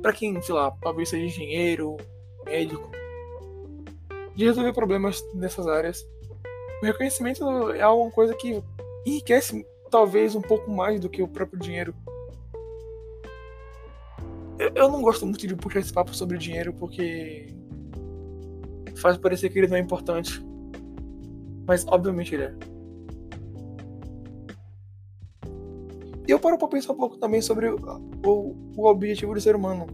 para 0.00 0.12
quem, 0.12 0.40
sei 0.42 0.54
lá, 0.54 0.70
talvez 0.82 1.08
seja 1.08 1.24
engenheiro, 1.24 1.96
médico, 2.44 2.90
de 4.34 4.44
resolver 4.44 4.72
problemas 4.74 5.24
nessas 5.34 5.66
áreas. 5.66 6.06
O 6.82 6.84
reconhecimento 6.84 7.70
é 7.70 7.80
alguma 7.80 8.10
coisa 8.10 8.34
que 8.34 8.62
enriquece 9.06 9.66
talvez 9.90 10.34
um 10.34 10.42
pouco 10.42 10.70
mais 10.70 11.00
do 11.00 11.08
que 11.08 11.22
o 11.22 11.28
próprio 11.28 11.58
dinheiro. 11.58 11.94
Eu 14.74 14.90
não 14.90 15.00
gosto 15.00 15.24
muito 15.24 15.46
de 15.46 15.56
puxar 15.56 15.80
esse 15.80 15.92
papo 15.92 16.14
sobre 16.14 16.36
dinheiro 16.36 16.72
porque 16.74 17.46
faz 18.96 19.16
parecer 19.16 19.48
que 19.50 19.58
ele 19.58 19.68
não 19.68 19.76
é 19.76 19.80
importante. 19.80 20.44
Mas 21.66 21.86
obviamente 21.86 22.34
ele 22.34 22.44
é. 22.44 22.73
E 26.26 26.30
eu 26.30 26.40
paro 26.40 26.56
pra 26.56 26.68
pensar 26.68 26.92
um 26.92 26.96
pouco 26.96 27.18
também 27.18 27.42
sobre 27.42 27.68
o, 27.68 27.76
o, 28.24 28.56
o, 28.76 28.86
objetivo 28.86 29.34
do 29.34 29.40
ser 29.40 29.54
humano. 29.54 29.86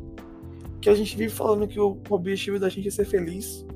Que 0.80 0.88
a 0.88 0.94
gente 0.94 1.16
vive 1.16 1.32
falando 1.32 1.66
que 1.66 1.78
o, 1.78 1.98
o 2.08 2.14
objetivo 2.14 2.58
da 2.58 2.68
gente 2.68 2.88
é 2.88 2.90
ser 2.90 3.04
feliz. 3.04 3.66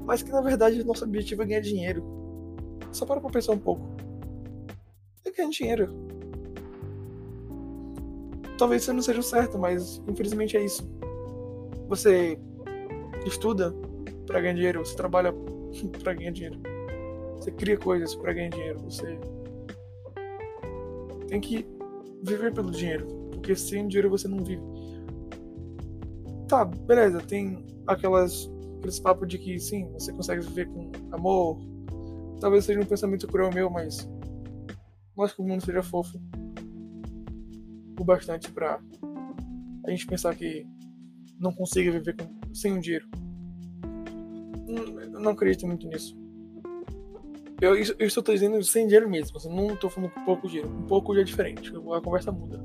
Mas 0.00 0.22
que 0.22 0.30
na 0.30 0.40
verdade 0.40 0.80
o 0.80 0.84
nosso 0.84 1.04
objetivo 1.04 1.42
é 1.42 1.46
ganhar 1.46 1.60
dinheiro. 1.60 2.02
Só 2.92 3.04
para 3.04 3.20
pra 3.20 3.30
pensar 3.30 3.52
um 3.52 3.58
pouco. 3.58 3.86
É 5.24 5.30
ganhar 5.30 5.50
dinheiro. 5.50 5.94
Talvez 8.56 8.82
isso 8.82 8.92
não 8.92 9.02
seja 9.02 9.20
o 9.20 9.22
certo, 9.22 9.58
mas 9.58 10.02
infelizmente 10.08 10.56
é 10.56 10.64
isso. 10.64 10.88
Você 11.88 12.38
estuda 13.26 13.74
para 14.26 14.40
ganhar 14.40 14.54
dinheiro, 14.54 14.84
você 14.84 14.96
trabalha 14.96 15.34
para 16.02 16.14
ganhar 16.14 16.30
dinheiro. 16.30 16.58
Você 17.36 17.50
cria 17.50 17.76
coisas 17.76 18.14
para 18.14 18.32
ganhar 18.32 18.48
dinheiro, 18.48 18.78
você 18.80 19.18
tem 21.34 21.40
que 21.40 21.66
viver 22.22 22.54
pelo 22.54 22.70
dinheiro, 22.70 23.06
porque 23.32 23.56
sem 23.56 23.88
dinheiro 23.88 24.08
você 24.08 24.28
não 24.28 24.44
vive. 24.44 24.62
Tá, 26.48 26.64
beleza, 26.64 27.20
tem 27.20 27.64
aquelas 27.86 28.48
aqueles 28.78 29.00
papos 29.00 29.26
de 29.26 29.38
que 29.38 29.58
sim, 29.58 29.90
você 29.92 30.12
consegue 30.12 30.42
viver 30.42 30.68
com 30.68 30.92
amor. 31.10 31.58
Talvez 32.40 32.64
seja 32.64 32.80
um 32.80 32.86
pensamento 32.86 33.26
cruel 33.26 33.50
meu, 33.52 33.68
mas 33.68 34.08
acho 35.18 35.34
que 35.34 35.42
o 35.42 35.44
mundo 35.44 35.64
seja 35.64 35.82
fofo 35.82 36.20
o 37.98 38.04
bastante 38.04 38.50
para 38.50 38.80
a 39.86 39.90
gente 39.90 40.06
pensar 40.06 40.34
que 40.36 40.66
não 41.38 41.52
consiga 41.52 41.90
viver 41.90 42.16
com, 42.16 42.54
sem 42.54 42.76
o 42.76 42.80
dinheiro. 42.80 43.08
Não, 44.68 45.20
não 45.20 45.30
acredito 45.32 45.66
muito 45.66 45.86
nisso. 45.88 46.16
Eu, 47.64 47.76
eu 47.76 48.06
estou 48.06 48.22
dizendo 48.22 48.62
sem 48.62 48.86
dinheiro 48.86 49.08
mesmo. 49.08 49.36
Assim, 49.38 49.48
não 49.48 49.72
estou 49.72 49.88
falando 49.88 50.10
com 50.10 50.24
pouco 50.24 50.46
dinheiro. 50.46 50.68
Um 50.68 50.82
pouco 50.82 51.14
já 51.14 51.22
é 51.22 51.24
diferente. 51.24 51.72
A 51.74 52.00
conversa 52.00 52.30
muda. 52.30 52.62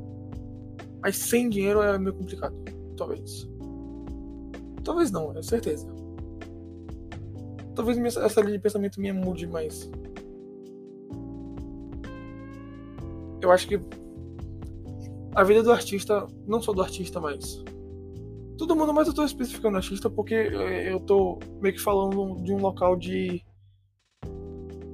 Mas 1.02 1.16
sem 1.16 1.50
dinheiro 1.50 1.82
é 1.82 1.98
meio 1.98 2.14
complicado. 2.14 2.54
Talvez. 2.98 3.50
Talvez 4.84 5.10
não, 5.10 5.38
é 5.38 5.42
certeza. 5.42 5.88
Talvez 7.76 7.98
minha, 7.98 8.10
essa 8.10 8.42
linha 8.42 8.54
de 8.54 8.60
pensamento 8.60 9.00
minha 9.00 9.14
mude, 9.14 9.48
mas. 9.48 9.90
Eu 13.42 13.52
acho 13.52 13.70
que 13.70 13.80
a 15.34 15.44
vida 15.46 15.64
do 15.64 15.72
artista, 15.72 16.28
não 16.46 16.62
só 16.62 16.74
do 16.74 16.82
artista, 16.82 17.22
mas. 17.22 17.64
Todo 18.58 18.76
mundo, 18.76 18.94
mas 18.94 19.08
eu 19.08 19.14
tô 19.14 19.24
especificando 19.24 19.78
artista 19.78 20.10
porque 20.10 20.34
é, 20.34 20.92
eu 20.92 21.00
tô 21.00 21.40
meio 21.62 21.74
que 21.74 21.82
falando 21.82 22.44
de 22.44 22.52
um 22.52 22.58
local 22.58 22.98
de 22.98 23.42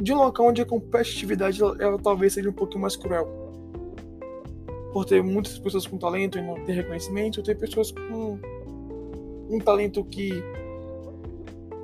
de 0.01 0.13
um 0.13 0.17
local 0.17 0.47
onde 0.47 0.61
a 0.61 0.65
competitividade 0.65 1.61
ela, 1.61 1.97
talvez 1.99 2.33
seja 2.33 2.49
um 2.49 2.53
pouquinho 2.53 2.81
mais 2.81 2.95
cruel. 2.95 3.27
Por 4.91 5.05
ter 5.05 5.21
muitas 5.23 5.57
pessoas 5.59 5.85
com 5.85 5.97
talento 5.97 6.37
e 6.37 6.41
não 6.41 6.55
ter 6.65 6.73
reconhecimento, 6.73 7.43
ter 7.43 7.55
pessoas 7.55 7.91
com 7.91 8.39
um 9.49 9.59
talento 9.59 10.03
que 10.05 10.31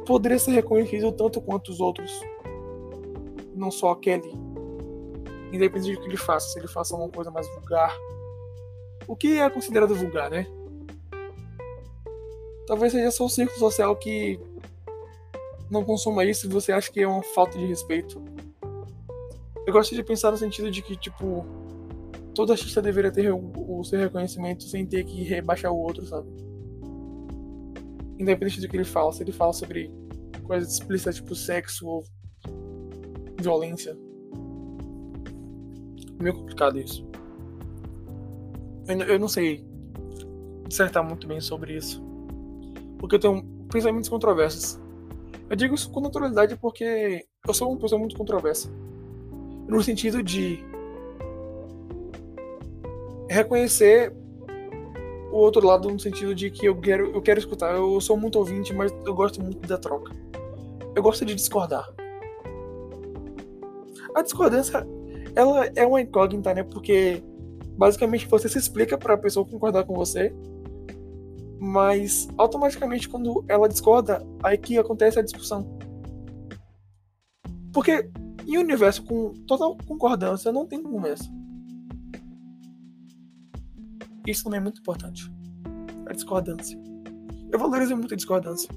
poderia 0.06 0.40
ser 0.40 0.52
reconhecido 0.52 1.12
tanto 1.12 1.42
quanto 1.42 1.70
os 1.70 1.80
outros. 1.80 2.12
Não 3.56 3.70
só 3.70 3.92
aquele. 3.92 4.32
Independente 5.52 5.96
do 5.96 6.02
que 6.02 6.08
ele 6.08 6.18
faça, 6.18 6.48
se 6.50 6.60
ele 6.60 6.68
faça 6.68 6.96
uma 6.96 7.10
coisa 7.10 7.30
mais 7.30 7.48
vulgar. 7.56 7.94
O 9.08 9.16
que 9.16 9.40
é 9.40 9.50
considerado 9.50 9.94
vulgar, 9.94 10.30
né? 10.30 10.48
Talvez 12.66 12.94
seja 12.94 13.12
só 13.12 13.26
o 13.26 13.30
círculo 13.30 13.60
social 13.60 13.96
que 13.98 14.40
não 15.72 15.86
consuma 15.86 16.26
isso 16.26 16.46
e 16.46 16.50
você 16.50 16.74
acha 16.74 16.92
que 16.92 17.00
é 17.00 17.08
uma 17.08 17.24
falta 17.24 17.58
de 17.58 17.66
respeito. 17.66 18.22
Eu 19.66 19.72
gosto 19.72 19.96
de 19.96 20.04
pensar 20.04 20.30
no 20.32 20.38
sentido 20.38 20.70
de 20.70 20.82
que, 20.82 20.98
tipo, 20.98 21.46
todo 22.36 22.52
artista 22.52 22.82
deveria 22.82 23.12
ter 23.12 23.32
o, 23.32 23.84
seu 23.86 23.98
reconhecimento 23.98 24.64
sem 24.64 24.86
ter 24.86 25.06
que 25.06 25.24
rebaixar 25.24 25.72
o 25.72 25.78
outro, 25.78 26.06
sabe? 26.06 26.28
Independente 28.20 28.60
do 28.60 28.68
que 28.68 28.76
ele 28.76 28.84
fala, 28.84 29.14
se 29.14 29.24
ele 29.24 29.32
fala 29.32 29.54
sobre 29.54 29.90
coisas 30.44 30.74
explícitas 30.74 31.16
tipo 31.16 31.34
sexo 31.34 31.88
ou 31.88 32.04
violência. 33.40 33.98
É 36.20 36.24
meio 36.24 36.36
complicado 36.36 36.78
isso. 36.78 37.08
Eu, 38.88 38.98
eu 39.04 39.20
não 39.20 39.30
sei 39.30 39.66
dissertar 40.68 41.02
muito 41.02 41.28
bem 41.28 41.40
sobre 41.40 41.78
isso. 41.78 42.04
Porque 43.00 43.16
eu 43.16 43.20
tenho 43.20 43.44
pensamentos 43.72 44.10
controversos. 44.10 44.81
Eu 45.52 45.56
digo 45.58 45.76
isso 45.76 45.92
com 45.92 46.00
naturalidade 46.00 46.56
porque 46.56 47.26
eu 47.46 47.54
sou 47.54 47.70
uma 47.70 47.78
pessoa 47.78 48.00
muito 48.00 48.16
controversa. 48.16 48.70
No 49.68 49.84
sentido 49.84 50.24
de 50.24 50.64
reconhecer 53.30 54.14
o 55.30 55.36
outro 55.36 55.66
lado 55.68 55.90
no 55.90 56.00
sentido 56.00 56.34
de 56.34 56.50
que 56.50 56.66
eu 56.66 56.80
quero, 56.80 57.12
eu 57.12 57.22
quero 57.22 57.38
escutar. 57.38 57.76
Eu 57.76 58.00
sou 58.00 58.16
muito 58.16 58.40
ouvinte, 58.40 58.74
mas 58.74 58.94
eu 59.06 59.14
gosto 59.14 59.42
muito 59.42 59.68
da 59.68 59.78
troca. 59.78 60.16
Eu 60.96 61.04
gosto 61.04 61.26
de 61.26 61.36
discordar. 61.36 61.86
A 64.16 64.22
discordância, 64.22 64.88
ela 65.36 65.70
é 65.76 65.86
uma 65.86 66.02
incógnita, 66.02 66.54
né? 66.54 66.64
Porque 66.64 67.22
Basicamente, 67.82 68.28
você 68.28 68.48
se 68.48 68.60
explica 68.60 68.96
para 68.96 69.16
a 69.16 69.18
pessoa 69.18 69.44
concordar 69.44 69.84
com 69.86 69.96
você, 69.96 70.32
mas 71.64 72.28
automaticamente 72.40 73.08
quando 73.08 73.46
ela 73.48 73.70
discorda, 73.70 74.26
aí 74.42 74.58
que 74.58 74.80
acontece 74.80 75.20
a 75.20 75.22
discussão. 75.22 75.78
Porque 77.72 78.10
em 78.48 78.58
um 78.58 78.62
universo 78.62 79.04
com 79.04 79.36
total 79.46 79.78
concordância 79.86 80.52
não 80.52 80.66
tem 80.66 80.82
conversa. 80.82 81.32
Isso 84.26 84.44
também 84.44 84.58
é 84.58 84.64
muito 84.64 84.82
importante. 84.82 85.32
A 86.08 86.14
discordância. 86.14 86.80
Eu 87.52 87.60
valorizo 87.60 87.96
muito 87.96 88.16
a 88.16 88.18
discordância. 88.18 88.70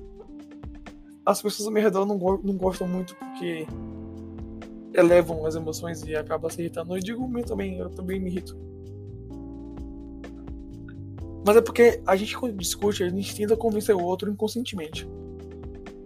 As 1.24 1.40
pessoas 1.40 1.66
ao 1.66 1.72
meu 1.72 1.82
redor 1.82 2.04
não, 2.04 2.18
não 2.18 2.56
gostam 2.58 2.86
muito 2.86 3.16
porque 3.16 3.66
elevam 4.92 5.46
as 5.46 5.54
emoções 5.54 6.02
e 6.02 6.14
acabam 6.14 6.50
se 6.50 6.60
irritando. 6.60 6.94
Eu 6.94 7.00
digo 7.00 7.24
o 7.24 7.44
também, 7.44 7.78
eu 7.78 7.88
também 7.88 8.20
me 8.20 8.28
irrito. 8.28 8.54
Mas 11.44 11.56
é 11.56 11.60
porque 11.60 12.00
a 12.06 12.16
gente 12.16 12.36
quando 12.36 12.56
discute, 12.56 13.02
a 13.04 13.08
gente 13.08 13.36
tenta 13.36 13.56
convencer 13.56 13.94
o 13.94 14.02
outro 14.02 14.30
inconscientemente. 14.30 15.08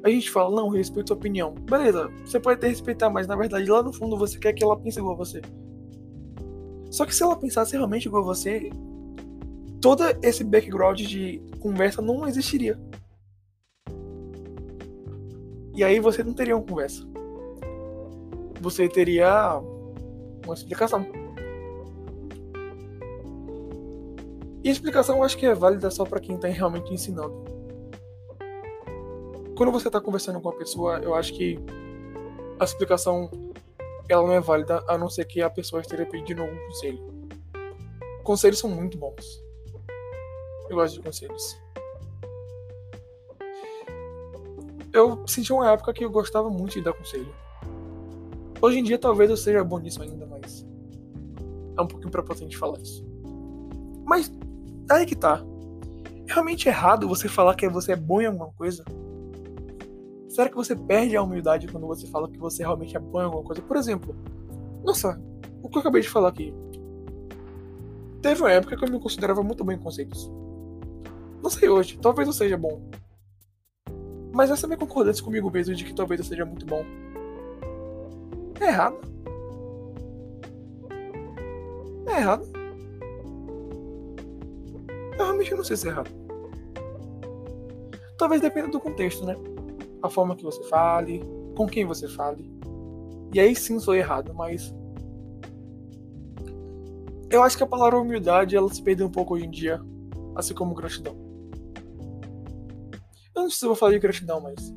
A 0.02 0.10
gente 0.10 0.30
fala, 0.30 0.54
não, 0.54 0.68
respeito 0.68 1.12
a 1.12 1.16
opinião. 1.16 1.54
Beleza, 1.54 2.08
você 2.24 2.40
pode 2.40 2.58
até 2.58 2.68
respeitar, 2.68 3.10
mas 3.10 3.26
na 3.26 3.36
verdade 3.36 3.70
lá 3.70 3.82
no 3.82 3.92
fundo 3.92 4.16
você 4.16 4.38
quer 4.38 4.52
que 4.52 4.64
ela 4.64 4.78
pense 4.78 4.98
igual 4.98 5.14
a 5.14 5.18
você. 5.18 5.40
Só 6.90 7.04
que 7.04 7.14
se 7.14 7.22
ela 7.22 7.36
pensasse 7.36 7.72
realmente 7.72 8.06
igual 8.06 8.22
a 8.22 8.26
você, 8.26 8.70
todo 9.80 10.02
esse 10.22 10.42
background 10.42 11.00
de 11.00 11.42
conversa 11.60 12.00
não 12.02 12.26
existiria. 12.26 12.78
E 15.74 15.84
aí 15.84 16.00
você 16.00 16.24
não 16.24 16.34
teria 16.34 16.56
uma 16.56 16.64
conversa. 16.64 17.06
Você 18.60 18.88
teria 18.88 19.60
uma 20.44 20.54
explicação. 20.54 21.06
E 24.68 24.70
a 24.70 24.72
explicação 24.72 25.16
eu 25.16 25.22
acho 25.22 25.38
que 25.38 25.46
é 25.46 25.54
válida 25.54 25.90
só 25.90 26.04
para 26.04 26.20
quem 26.20 26.36
está 26.36 26.46
realmente 26.46 26.92
ensinando. 26.92 27.42
Quando 29.56 29.72
você 29.72 29.88
está 29.88 29.98
conversando 29.98 30.42
com 30.42 30.50
a 30.50 30.52
pessoa, 30.52 30.98
eu 30.98 31.14
acho 31.14 31.32
que 31.32 31.58
a 32.60 32.64
explicação 32.64 33.30
ela 34.10 34.26
não 34.26 34.34
é 34.34 34.40
válida 34.42 34.84
a 34.86 34.98
não 34.98 35.08
ser 35.08 35.24
que 35.24 35.40
a 35.40 35.48
pessoa 35.48 35.80
esteja 35.80 36.04
pedindo 36.04 36.42
algum 36.42 36.54
conselho. 36.66 37.00
Conselhos 38.22 38.58
são 38.58 38.68
muito 38.68 38.98
bons. 38.98 39.42
Eu 40.68 40.76
gosto 40.76 40.96
de 40.96 41.00
conselhos. 41.00 41.58
Eu 44.92 45.26
senti 45.26 45.50
uma 45.50 45.72
época 45.72 45.94
que 45.94 46.04
eu 46.04 46.10
gostava 46.10 46.50
muito 46.50 46.74
de 46.74 46.82
dar 46.82 46.92
conselho. 46.92 47.34
Hoje 48.60 48.80
em 48.80 48.82
dia 48.82 48.98
talvez 48.98 49.30
eu 49.30 49.36
seja 49.38 49.64
bom 49.64 49.78
nisso 49.78 50.02
ainda, 50.02 50.26
mas 50.26 50.66
é 51.74 51.80
um 51.80 51.86
pouquinho 51.86 52.10
prepotente 52.10 52.58
falar 52.58 52.78
isso. 52.80 53.02
Mas 54.04 54.30
aí 54.96 55.06
que 55.06 55.16
tá. 55.16 55.44
É 56.26 56.32
realmente 56.32 56.68
errado 56.68 57.08
você 57.08 57.28
falar 57.28 57.54
que 57.54 57.68
você 57.68 57.92
é 57.92 57.96
bom 57.96 58.20
em 58.20 58.26
alguma 58.26 58.52
coisa? 58.52 58.84
Será 60.28 60.48
que 60.48 60.56
você 60.56 60.76
perde 60.76 61.16
a 61.16 61.22
humildade 61.22 61.66
quando 61.68 61.86
você 61.86 62.06
fala 62.06 62.30
que 62.30 62.38
você 62.38 62.62
realmente 62.62 62.96
é 62.96 63.00
bom 63.00 63.20
em 63.20 63.24
alguma 63.24 63.42
coisa? 63.42 63.62
Por 63.62 63.76
exemplo, 63.76 64.14
nossa, 64.84 65.20
o 65.62 65.68
que 65.68 65.76
eu 65.76 65.80
acabei 65.80 66.02
de 66.02 66.08
falar 66.08 66.28
aqui. 66.28 66.54
Teve 68.20 68.42
uma 68.42 68.52
época 68.52 68.76
que 68.76 68.84
eu 68.84 68.90
me 68.90 69.00
considerava 69.00 69.42
muito 69.42 69.64
bem 69.64 69.76
em 69.76 69.80
conceitos. 69.80 70.30
Não 71.42 71.50
sei 71.50 71.68
hoje, 71.68 71.98
talvez 72.00 72.28
eu 72.28 72.34
seja 72.34 72.56
bom. 72.56 72.82
Mas 74.32 74.50
essa 74.50 74.66
minha 74.66 74.78
concordância 74.78 75.24
comigo 75.24 75.50
mesmo 75.50 75.74
de 75.74 75.84
que 75.84 75.94
talvez 75.94 76.20
eu 76.20 76.26
seja 76.26 76.44
muito 76.44 76.66
bom 76.66 76.84
é 78.60 78.68
errado. 78.68 78.98
É 82.06 82.20
errado. 82.20 82.57
Eu 85.38 85.44
realmente 85.44 85.54
não 85.54 85.64
sei 85.64 85.76
se 85.76 85.86
é 85.86 85.90
errado. 85.90 86.10
Talvez 88.16 88.42
dependa 88.42 88.68
do 88.68 88.80
contexto, 88.80 89.24
né? 89.24 89.36
A 90.02 90.10
forma 90.10 90.34
que 90.34 90.42
você 90.42 90.62
fale, 90.64 91.22
com 91.56 91.66
quem 91.66 91.84
você 91.84 92.08
fale. 92.08 92.50
E 93.32 93.38
aí 93.38 93.54
sim 93.54 93.78
sou 93.78 93.94
errado, 93.94 94.34
mas. 94.34 94.74
Eu 97.30 97.42
acho 97.42 97.56
que 97.56 97.62
a 97.62 97.66
palavra 97.66 98.00
humildade 98.00 98.56
ela 98.56 98.72
se 98.72 98.82
perdeu 98.82 99.06
um 99.06 99.10
pouco 99.10 99.34
hoje 99.34 99.44
em 99.46 99.50
dia, 99.50 99.80
assim 100.34 100.54
como 100.54 100.74
gratidão. 100.74 101.14
Eu 103.34 103.42
não 103.42 103.50
sei 103.50 103.58
se 103.58 103.64
eu 103.64 103.68
vou 103.68 103.76
falar 103.76 103.92
de 103.92 104.00
gratidão, 104.00 104.40
mas. 104.40 104.74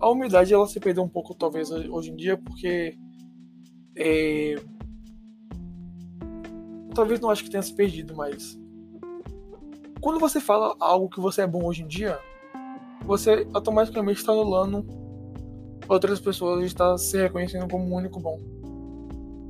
A 0.00 0.08
humildade 0.08 0.54
ela 0.54 0.66
se 0.66 0.80
perdeu 0.80 1.02
um 1.02 1.08
pouco, 1.08 1.34
talvez, 1.34 1.70
hoje 1.70 2.10
em 2.10 2.16
dia, 2.16 2.38
porque. 2.38 2.96
É... 3.96 4.54
Talvez 6.94 7.20
não 7.20 7.30
acho 7.30 7.44
que 7.44 7.50
tenha 7.50 7.62
se 7.62 7.74
perdido, 7.74 8.16
mas. 8.16 8.61
Quando 10.02 10.18
você 10.18 10.40
fala 10.40 10.74
algo 10.80 11.08
que 11.08 11.20
você 11.20 11.42
é 11.42 11.46
bom 11.46 11.64
hoje 11.64 11.84
em 11.84 11.86
dia, 11.86 12.18
você 13.06 13.46
automaticamente 13.54 14.18
está 14.18 14.32
anulando 14.32 14.84
outras 15.88 16.18
pessoas 16.18 16.64
e 16.64 16.66
está 16.66 16.98
se 16.98 17.16
reconhecendo 17.16 17.70
como 17.70 17.84
um 17.84 17.94
único 17.94 18.18
bom. 18.18 18.40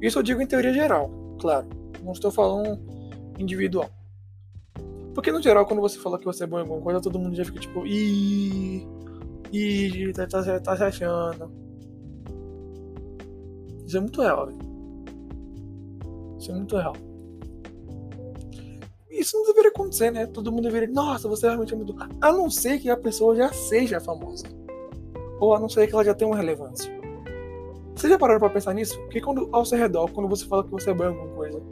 Isso 0.03 0.19
eu 0.19 0.23
digo 0.23 0.43
em 0.43 0.47
teoria 0.47 0.75
geral, 0.75 1.11
claro. 1.41 1.67
Não 2.03 2.12
estou 2.12 2.31
falando 2.31 2.79
individual. 3.38 3.88
Porque 5.15 5.33
no 5.33 5.41
geral, 5.41 5.65
quando 5.65 5.81
você 5.81 5.99
fala 5.99 6.19
que 6.19 6.27
você 6.27 6.45
é 6.45 6.47
bom 6.47 6.59
em 6.59 6.61
alguma 6.61 6.83
coisa, 6.83 7.01
todo 7.01 7.19
mundo 7.19 7.35
já 7.35 7.47
fica 7.47 7.59
tipo, 7.59 7.87
ih, 7.87 8.87
ih, 9.51 10.12
tá, 10.12 10.27
tá, 10.27 10.61
tá 10.61 10.77
se 10.77 10.85
achando. 10.85 11.51
Isso 13.87 13.97
é 13.97 14.01
muito 14.01 14.21
real, 14.21 14.47
velho. 14.49 14.59
Isso 16.38 16.51
é 16.51 16.55
muito 16.55 16.77
real. 16.77 17.12
Isso 19.12 19.37
não 19.37 19.46
deveria 19.46 19.70
acontecer, 19.70 20.11
né? 20.11 20.27
Todo 20.27 20.51
mundo 20.51 20.62
deveria, 20.62 20.88
nossa, 20.88 21.29
você 21.29 21.46
realmente 21.46 21.75
é 21.75 21.77
muito. 21.77 21.94
A 22.20 22.33
não 22.33 22.51
ser 22.51 22.79
que 22.79 22.90
a 22.90 22.96
pessoa 22.96 23.37
já 23.37 23.53
seja 23.53 24.01
famosa. 24.01 24.46
Ou 25.38 25.55
a 25.55 25.61
não 25.61 25.68
ser 25.68 25.87
que 25.87 25.94
ela 25.94 26.05
já 26.05 26.14
tenha 26.14 26.29
uma 26.29 26.37
relevância. 26.37 26.90
Vocês 27.94 28.11
já 28.11 28.18
pararam 28.18 28.40
pra 28.40 28.51
pensar 28.51 28.72
nisso? 28.72 28.98
Porque 29.03 29.20
quando 29.20 29.48
ao 29.53 29.64
seu 29.64 29.79
redor, 29.79 30.11
quando 30.11 30.29
você 30.29 30.46
fala 30.46 30.64
que 30.64 30.70
você 30.70 30.90
é 30.90 30.94
bom 30.94 31.05
em 31.05 31.09
alguma 31.09 31.35
coisa, 31.35 31.62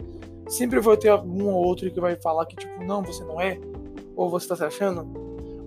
Sempre 0.50 0.80
vai 0.80 0.96
ter 0.96 1.10
algum 1.10 1.46
ou 1.46 1.64
outro 1.64 1.88
que 1.88 2.00
vai 2.00 2.16
falar 2.16 2.44
que, 2.44 2.56
tipo, 2.56 2.82
não, 2.82 3.04
você 3.04 3.22
não 3.22 3.40
é, 3.40 3.56
ou 4.16 4.28
você 4.28 4.48
tá 4.48 4.56
se 4.56 4.64
achando. 4.64 5.06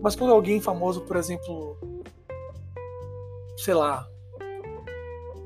Mas 0.01 0.13
quando 0.13 0.33
alguém 0.33 0.59
famoso, 0.59 0.99
por 1.03 1.15
exemplo, 1.15 1.77
sei 3.55 3.73
lá, 3.75 4.05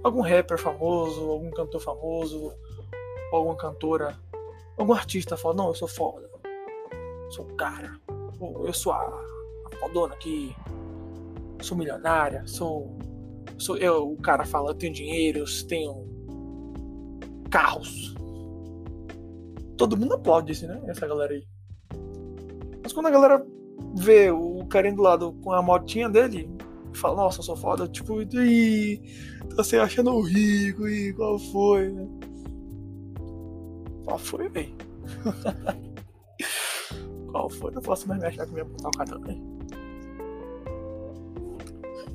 algum 0.01 0.21
rapper 0.21 0.57
famoso, 0.57 1.29
algum 1.29 1.51
cantor 1.51 1.79
famoso, 1.79 2.51
alguma 3.31 3.55
cantora, 3.55 4.17
algum 4.77 4.93
artista 4.93 5.35
fala, 5.35 5.55
não, 5.55 5.67
eu 5.67 5.75
sou 5.75 5.87
foda, 5.87 6.29
sou 7.29 7.45
o 7.45 7.55
cara, 7.55 7.99
eu 8.65 8.73
sou 8.73 8.91
a, 8.93 8.99
a 9.01 9.75
fodona 9.79 10.13
aqui, 10.13 10.55
sou 11.61 11.77
milionária, 11.77 12.45
sou, 12.45 12.97
sou 13.57 13.77
eu, 13.77 14.11
o 14.11 14.17
cara 14.17 14.45
fala, 14.45 14.71
eu 14.71 14.75
tenho 14.75 14.93
dinheiro, 14.93 15.39
eu 15.39 15.67
tenho 15.67 16.07
carros, 17.49 18.15
todo 19.77 19.97
mundo 19.97 20.15
aplaude 20.15 20.51
isso, 20.51 20.67
né? 20.67 20.81
Essa 20.87 21.07
galera 21.07 21.33
aí. 21.33 21.43
Mas 22.83 22.93
quando 22.93 23.07
a 23.07 23.11
galera 23.11 23.45
vê 23.95 24.31
o 24.31 24.65
carinha 24.65 24.95
do 24.95 25.01
lado 25.01 25.33
com 25.43 25.51
a 25.51 25.61
motinha 25.61 26.09
dele, 26.09 26.49
fala, 26.93 27.15
nossa, 27.15 27.39
eu 27.39 27.43
sou 27.43 27.55
foda, 27.55 27.87
tipo, 27.87 28.21
e 28.21 29.01
tá 29.55 29.63
se 29.63 29.77
achando 29.77 30.19
rico, 30.21 30.87
e 30.87 31.13
qual 31.13 31.39
foi, 31.39 31.89
né? 31.89 32.07
Qual 34.07 34.17
foi, 34.17 34.47
véi? 34.47 34.73
qual 37.29 37.49
foi? 37.49 37.71
Não 37.71 37.81
posso 37.81 38.07
mais 38.07 38.21
me 38.21 38.27
achar 38.27 38.45
que 38.45 38.53
me 38.53 38.59
ia 38.59 38.63
botar 38.63 38.87
o 38.87 38.91
cartão, 38.91 39.19
né? 39.19 39.37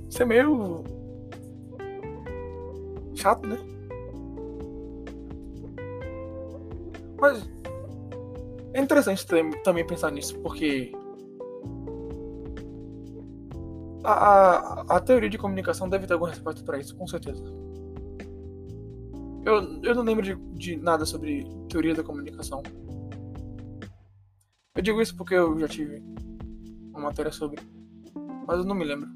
Isso 0.08 0.22
é 0.22 0.24
meio 0.24 0.82
chato, 3.14 3.46
né? 3.46 3.58
Mas 7.20 7.46
é 8.72 8.80
interessante 8.80 9.26
também 9.62 9.86
pensar 9.86 10.10
nisso, 10.10 10.40
porque 10.40 10.92
a, 14.02 14.12
a, 14.12 14.80
a, 14.96 15.00
teoria 15.00 15.28
de 15.28 15.36
comunicação 15.36 15.90
deve 15.90 16.06
ter 16.06 16.14
alguma 16.14 16.30
resposta 16.30 16.64
para 16.64 16.78
isso, 16.78 16.96
com 16.96 17.06
certeza. 17.06 17.44
Eu, 19.44 19.82
eu 19.82 19.94
não 19.94 20.02
lembro 20.02 20.22
de, 20.22 20.36
de, 20.56 20.76
nada 20.76 21.04
sobre 21.04 21.44
teoria 21.68 21.94
da 21.94 22.04
comunicação. 22.04 22.62
Eu 24.74 24.82
digo 24.82 25.02
isso 25.02 25.16
porque 25.16 25.34
eu 25.34 25.58
já 25.58 25.66
tive 25.66 26.00
uma 26.90 27.00
matéria 27.00 27.32
sobre, 27.32 27.60
mas 28.46 28.58
eu 28.58 28.64
não 28.64 28.74
me 28.74 28.84
lembro. 28.84 29.08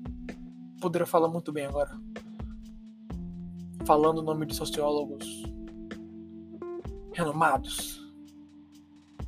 Poderia 0.81 1.07
falar 1.07 1.29
muito 1.29 1.53
bem 1.53 1.67
agora. 1.67 1.91
Falando 3.87 4.19
o 4.19 4.23
nome 4.23 4.47
de 4.47 4.57
sociólogos 4.57 5.45
renomados. 7.13 8.05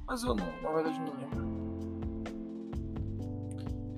Mas 0.06 0.24
eu 0.24 0.34
não, 0.34 0.46
na 0.62 0.72
verdade 0.72 1.00
não 1.00 1.14
lembro. 1.14 1.48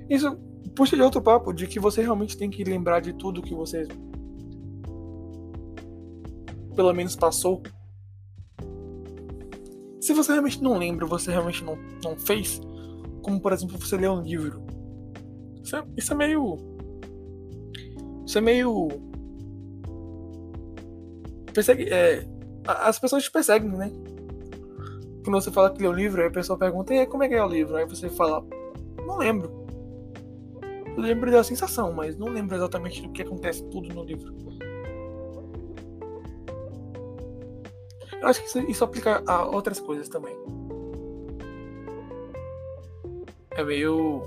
Isso 0.09 0.37
puxa 0.75 0.97
de 0.97 1.03
outro 1.03 1.23
papo, 1.23 1.53
de 1.53 1.67
que 1.67 1.81
você 1.81 2.03
realmente 2.03 2.37
tem 2.37 2.51
que 2.51 2.63
lembrar 2.63 3.01
de 3.01 3.13
tudo 3.15 3.43
que 3.43 3.55
você 3.55 3.89
pelo 6.81 6.95
menos 6.95 7.14
passou. 7.14 7.62
Se 10.01 10.14
você 10.14 10.33
realmente 10.33 10.62
não 10.62 10.79
lembra, 10.79 11.05
você 11.05 11.31
realmente 11.31 11.62
não, 11.62 11.77
não 12.03 12.16
fez, 12.16 12.59
como 13.21 13.38
por 13.38 13.53
exemplo 13.53 13.77
você 13.77 13.99
ler 13.99 14.09
um 14.09 14.23
livro. 14.23 14.62
Isso 15.62 15.77
é, 15.77 15.85
isso 15.95 16.12
é 16.14 16.16
meio. 16.16 16.57
Isso 18.27 18.38
é 18.38 18.40
meio. 18.40 18.88
Persegue, 21.53 21.85
é, 21.90 22.27
as 22.66 22.99
pessoas 22.99 23.25
te 23.25 23.31
perseguem, 23.31 23.69
né? 23.69 23.93
Quando 25.23 25.38
você 25.38 25.51
fala 25.51 25.71
que 25.71 25.83
lê 25.83 25.88
um 25.88 25.93
livro, 25.93 26.23
aí 26.23 26.29
a 26.29 26.33
pessoa 26.33 26.59
pergunta, 26.59 26.95
e 26.95 27.07
como 27.07 27.25
é 27.25 27.29
que 27.29 27.35
é 27.35 27.45
o 27.45 27.49
livro? 27.49 27.77
Aí 27.77 27.85
você 27.85 28.09
fala, 28.09 28.43
não 29.07 29.19
lembro. 29.19 29.66
Eu 30.97 31.03
lembro 31.03 31.31
da 31.31 31.45
sensação, 31.45 31.93
mas 31.93 32.16
não 32.16 32.29
lembro 32.29 32.57
exatamente 32.57 33.03
do 33.03 33.12
que 33.12 33.21
acontece 33.21 33.62
tudo 33.69 33.95
no 33.95 34.03
livro. 34.03 34.50
Eu 38.20 38.28
acho 38.28 38.40
que 38.40 38.46
isso, 38.46 38.59
isso 38.61 38.85
aplica 38.85 39.22
a 39.26 39.46
outras 39.46 39.80
coisas 39.80 40.09
também. 40.09 40.37
É 43.52 43.64
meio. 43.64 44.22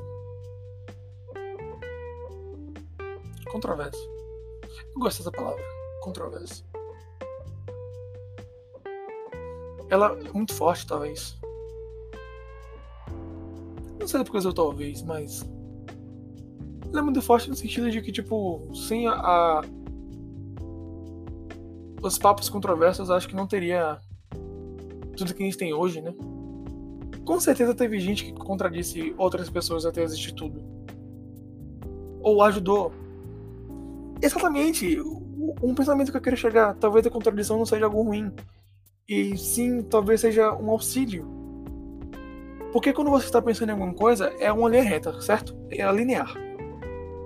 controverso. 3.54 4.10
Eu 4.96 5.00
gosto 5.00 5.20
dessa 5.20 5.32
palavra. 5.32 5.64
Controverso. 6.02 6.66
Ela 9.90 10.18
é 10.20 10.32
muito 10.34 10.56
forte, 10.56 10.88
talvez. 10.88 11.38
Não 14.00 14.08
sei 14.08 14.24
por 14.24 14.32
que 14.32 14.48
eu 14.48 14.54
talvez, 14.54 15.04
mas. 15.04 15.48
Ela 16.90 17.00
é 17.00 17.02
muito 17.04 17.22
forte 17.22 17.48
no 17.48 17.56
sentido 17.56 17.92
de 17.92 18.02
que, 18.02 18.12
tipo, 18.12 18.68
sem 18.74 19.08
a 19.08 19.62
os 22.04 22.18
papos 22.18 22.50
controversos, 22.50 23.10
acho 23.10 23.28
que 23.28 23.36
não 23.36 23.48
teria 23.48 23.98
tudo 25.16 25.34
que 25.34 25.42
a 25.42 25.46
gente 25.46 25.58
tem 25.58 25.74
hoje, 25.74 26.02
né? 26.02 26.14
Com 27.26 27.40
certeza 27.40 27.74
teve 27.74 28.00
gente 28.00 28.26
que 28.26 28.34
contradisse 28.34 29.16
outras 29.18 29.50
pessoas 29.50 29.86
até 29.86 30.04
existir 30.04 30.34
tudo. 30.34 30.62
Ou 32.22 32.42
ajudou. 32.44 32.92
Exatamente. 34.22 35.00
Um 35.62 35.74
pensamento 35.74 36.12
que 36.12 36.18
eu 36.18 36.22
quero 36.22 36.36
chegar. 36.36 36.74
Talvez 36.76 37.06
a 37.08 37.10
contradição 37.10 37.58
não 37.58 37.66
seja 37.66 37.86
algo 37.86 38.02
ruim. 38.02 38.32
E 39.08 39.38
sim, 39.38 39.82
talvez 39.84 40.20
seja 40.22 40.54
um 40.54 40.70
auxílio. 40.70 41.26
Porque 42.74 42.92
quando 42.92 43.12
você 43.12 43.26
está 43.26 43.42
pensando 43.42 43.70
em 43.70 43.74
alguma 43.74 43.94
coisa, 43.94 44.26
é 44.40 44.52
uma 44.52 44.68
linha 44.68 44.84
reta, 44.84 45.22
certo? 45.22 45.56
É 45.70 45.90
linear. 45.92 46.34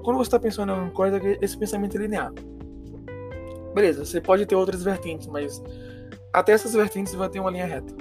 Quando 0.03 0.17
você 0.17 0.27
está 0.27 0.39
pensando 0.39 0.69
em 0.69 0.75
alguma 0.75 0.91
coisa, 0.91 1.19
esse 1.41 1.57
pensamento 1.57 1.97
é 1.97 2.01
linear. 2.01 2.31
Beleza, 3.73 4.05
você 4.05 4.19
pode 4.19 4.45
ter 4.45 4.55
outras 4.55 4.83
vertentes, 4.83 5.27
mas 5.27 5.61
até 6.33 6.51
essas 6.51 6.73
vertentes 6.73 7.13
vai 7.13 7.29
ter 7.29 7.39
uma 7.39 7.51
linha 7.51 7.65
reta. 7.65 7.93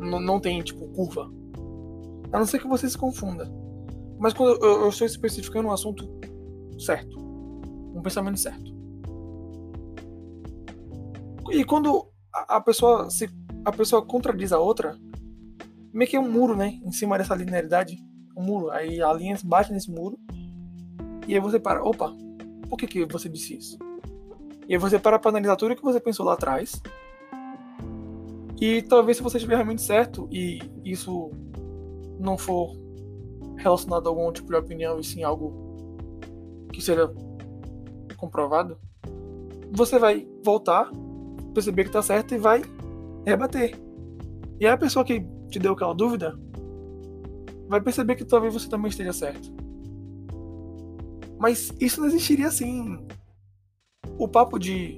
N 0.00 0.18
não 0.20 0.40
tem, 0.40 0.62
tipo, 0.62 0.86
curva. 0.88 1.30
A 2.32 2.38
não 2.38 2.46
ser 2.46 2.58
que 2.58 2.68
você 2.68 2.88
se 2.88 2.96
confunda. 2.96 3.50
Mas 4.18 4.32
quando 4.32 4.62
eu, 4.64 4.82
eu 4.82 4.88
estou 4.88 5.06
especificando 5.06 5.68
um 5.68 5.72
assunto 5.72 6.08
certo. 6.78 7.18
Um 7.94 8.00
pensamento 8.02 8.38
certo. 8.38 8.70
E 11.50 11.64
quando 11.64 12.06
a, 12.32 12.56
a 12.56 12.60
pessoa 12.60 13.10
se 13.10 13.28
a 13.64 13.72
pessoa 13.72 14.04
contradiz 14.04 14.52
a 14.52 14.58
outra, 14.58 14.96
meio 15.92 16.08
que 16.08 16.16
é 16.16 16.20
um 16.20 16.30
muro, 16.30 16.56
né? 16.56 16.80
Em 16.84 16.92
cima 16.92 17.18
dessa 17.18 17.34
linearidade. 17.34 17.98
Um 18.36 18.42
muro. 18.42 18.70
Aí 18.70 19.02
a 19.02 19.12
linha 19.12 19.36
bate 19.44 19.72
nesse 19.72 19.90
muro. 19.90 20.18
E 21.26 21.34
aí 21.34 21.40
você 21.40 21.58
para. 21.58 21.82
Opa, 21.82 22.14
por 22.68 22.76
que, 22.76 22.86
que 22.86 23.04
você 23.06 23.28
disse 23.28 23.56
isso? 23.56 23.78
E 24.70 24.74
aí 24.74 24.78
você 24.78 25.00
para 25.00 25.18
para 25.18 25.32
analisar 25.32 25.56
tudo 25.56 25.72
o 25.72 25.76
que 25.76 25.82
você 25.82 25.98
pensou 25.98 26.24
lá 26.24 26.34
atrás. 26.34 26.80
E 28.60 28.82
talvez 28.82 29.16
se 29.16 29.22
você 29.22 29.36
estiver 29.36 29.56
realmente 29.56 29.82
certo 29.82 30.28
e 30.30 30.60
isso 30.84 31.32
não 32.20 32.38
for 32.38 32.76
relacionado 33.56 34.06
a 34.06 34.10
algum 34.10 34.30
tipo 34.30 34.48
de 34.48 34.54
opinião 34.54 35.00
e 35.00 35.02
sim 35.02 35.24
algo 35.24 35.52
que 36.72 36.80
seja 36.80 37.12
comprovado, 38.16 38.78
você 39.72 39.98
vai 39.98 40.24
voltar, 40.44 40.88
perceber 41.52 41.82
que 41.82 41.90
tá 41.90 42.00
certo 42.00 42.36
e 42.36 42.38
vai 42.38 42.62
rebater. 43.26 43.76
E 44.60 44.66
aí 44.66 44.72
a 44.72 44.78
pessoa 44.78 45.04
que 45.04 45.26
te 45.50 45.58
deu 45.58 45.72
aquela 45.72 45.94
dúvida 45.94 46.38
vai 47.66 47.80
perceber 47.80 48.14
que 48.14 48.24
talvez 48.24 48.54
você 48.54 48.68
também 48.68 48.88
esteja 48.88 49.12
certo. 49.12 49.52
Mas 51.40 51.74
isso 51.80 52.00
não 52.00 52.06
existiria 52.06 52.46
assim 52.46 53.04
o 54.20 54.28
papo 54.28 54.58
de. 54.58 54.96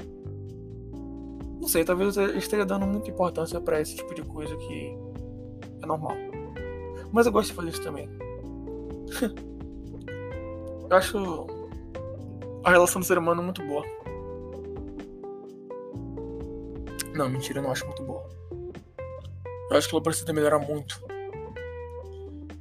Não 1.61 1.69
sei, 1.69 1.85
talvez 1.85 2.17
eu 2.17 2.37
esteja 2.37 2.67
dando 2.67 2.87
muita 2.87 3.09
importância 3.09 3.61
para 3.61 3.81
esse 3.81 3.95
tipo 3.95 4.13
de 4.15 4.23
coisa 4.23 4.57
que 4.57 4.97
é 5.81 5.87
normal. 5.87 6.17
Mas 7.13 7.27
eu 7.27 7.33
gosto 7.33 7.51
de 7.51 7.55
fazer 7.55 7.69
isso 7.69 7.83
também. 7.83 8.09
eu 10.91 10.97
acho 10.97 11.47
a 12.65 12.71
relação 12.71 13.01
do 13.01 13.07
ser 13.07 13.17
humano 13.17 13.43
muito 13.43 13.63
boa. 13.63 13.85
Não, 17.15 17.29
mentira, 17.29 17.61
eu 17.61 17.63
não 17.63 17.71
acho 17.71 17.87
muito 17.87 18.03
boa. 18.03 18.29
Eu 19.71 19.77
acho 19.77 19.89
que 19.89 19.95
ela 19.95 20.03
precisa 20.03 20.33
melhorar 20.33 20.59
muito. 20.59 21.01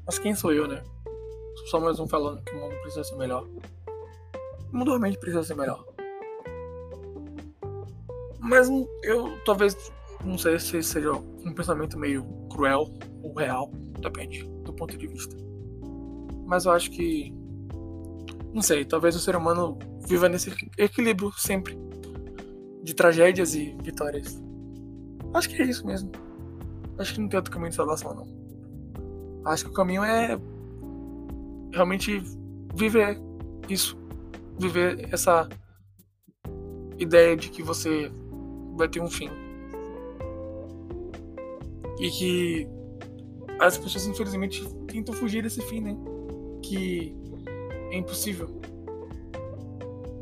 Mas 0.05 0.19
quem 0.19 0.35
sou 0.35 0.53
eu, 0.53 0.67
né? 0.67 0.83
Sou 1.55 1.67
só 1.67 1.79
mais 1.79 1.99
um 1.99 2.07
falando 2.07 2.43
que 2.43 2.51
o 2.51 2.59
mundo 2.59 2.75
precisa 2.81 3.03
ser 3.03 3.15
melhor. 3.15 3.47
O 4.71 4.77
mundo 4.77 4.89
realmente 4.89 5.17
precisa 5.17 5.43
ser 5.43 5.55
melhor. 5.55 5.90
Mas 8.51 8.69
eu 9.01 9.37
talvez 9.45 9.77
não 10.25 10.37
sei 10.37 10.59
se 10.59 10.83
seja 10.83 11.13
um 11.13 11.53
pensamento 11.53 11.97
meio 11.97 12.25
cruel 12.51 12.93
ou 13.23 13.33
real, 13.33 13.71
depende 14.01 14.43
do 14.65 14.73
ponto 14.73 14.97
de 14.97 15.07
vista. 15.07 15.33
Mas 16.45 16.65
eu 16.65 16.73
acho 16.73 16.91
que 16.91 17.33
não 18.53 18.61
sei, 18.61 18.83
talvez 18.83 19.15
o 19.15 19.21
ser 19.21 19.37
humano 19.37 19.79
viva 20.05 20.27
nesse 20.27 20.53
equilíbrio 20.77 21.31
sempre 21.37 21.79
de 22.83 22.93
tragédias 22.93 23.55
e 23.55 23.73
vitórias. 23.81 24.43
Acho 25.33 25.47
que 25.47 25.61
é 25.61 25.65
isso 25.65 25.87
mesmo. 25.87 26.11
Acho 26.97 27.13
que 27.13 27.21
não 27.21 27.29
tem 27.29 27.37
outro 27.37 27.53
caminho 27.53 27.69
de 27.69 27.77
salvação 27.77 28.13
não. 28.13 29.49
Acho 29.49 29.63
que 29.63 29.71
o 29.71 29.73
caminho 29.73 30.03
é 30.03 30.37
realmente 31.71 32.21
viver 32.75 33.17
isso, 33.69 33.97
viver 34.59 35.07
essa 35.09 35.47
ideia 36.99 37.37
de 37.37 37.49
que 37.49 37.63
você 37.63 38.11
vai 38.75 38.87
ter 38.87 39.01
um 39.01 39.09
fim. 39.09 39.29
E 41.99 42.09
que 42.09 42.67
as 43.59 43.77
pessoas, 43.77 44.07
infelizmente, 44.07 44.67
tentam 44.87 45.13
fugir 45.13 45.43
desse 45.43 45.61
fim, 45.61 45.81
né? 45.81 45.95
Que 46.63 47.15
é 47.91 47.97
impossível. 47.97 48.49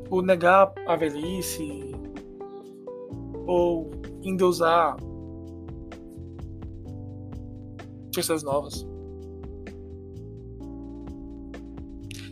Ou 0.09 0.21
negar 0.21 0.73
a 0.87 0.95
velhice, 0.95 1.91
ou 3.45 3.91
endeusar 4.21 4.97
pessoas 8.13 8.43
novas. 8.43 8.85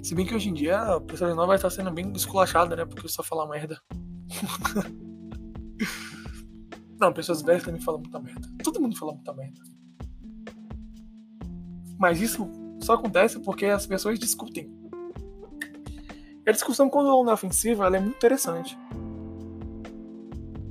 Se 0.03 0.15
bem 0.15 0.25
que 0.25 0.33
hoje 0.33 0.49
em 0.49 0.53
dia 0.53 0.77
a 0.77 1.01
pessoa 1.01 1.33
nova 1.35 1.55
está 1.55 1.69
sendo 1.69 1.91
bem 1.91 2.11
esculachada, 2.13 2.75
né? 2.75 2.85
Porque 2.85 3.07
só 3.07 3.23
fala 3.23 3.47
merda. 3.47 3.81
Não, 6.99 7.13
pessoas 7.13 7.41
velhas 7.41 7.63
também 7.63 7.79
falam 7.81 8.01
muita 8.01 8.19
merda. 8.19 8.47
Todo 8.63 8.81
mundo 8.81 8.97
fala 8.97 9.13
muita 9.13 9.33
merda. 9.33 9.61
Mas 11.99 12.21
isso 12.21 12.49
só 12.81 12.93
acontece 12.93 13.39
porque 13.39 13.65
as 13.65 13.85
pessoas 13.85 14.19
discutem. 14.19 14.71
A 16.45 16.51
discussão, 16.51 16.89
quando 16.89 17.09
ela 17.09 17.23
não 17.23 17.31
é 17.31 17.33
ofensiva, 17.33 17.85
ela 17.85 17.97
é 17.97 17.99
muito 17.99 18.15
interessante. 18.15 18.77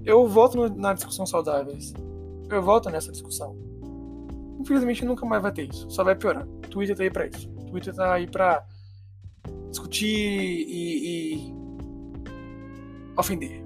Eu 0.04 0.26
volto 0.26 0.68
na 0.70 0.94
discussão 0.94 1.26
saudáveis. 1.26 1.92
Eu 2.48 2.62
volto 2.62 2.88
nessa 2.88 3.12
discussão. 3.12 3.56
Infelizmente 4.58 5.04
nunca 5.04 5.26
mais 5.26 5.42
vai 5.42 5.52
ter 5.52 5.68
isso. 5.68 5.90
Só 5.90 6.02
vai 6.02 6.16
piorar. 6.16 6.46
O 6.46 6.60
Twitter 6.60 6.96
tá 6.96 7.02
aí 7.02 7.10
pra 7.10 7.26
isso. 7.26 7.48
O 7.50 7.66
Twitter 7.66 7.94
tá 7.94 8.14
aí 8.14 8.26
pra 8.26 8.64
discutir 9.68 10.06
e, 10.06 11.34
e 11.34 11.54
ofender. 13.18 13.64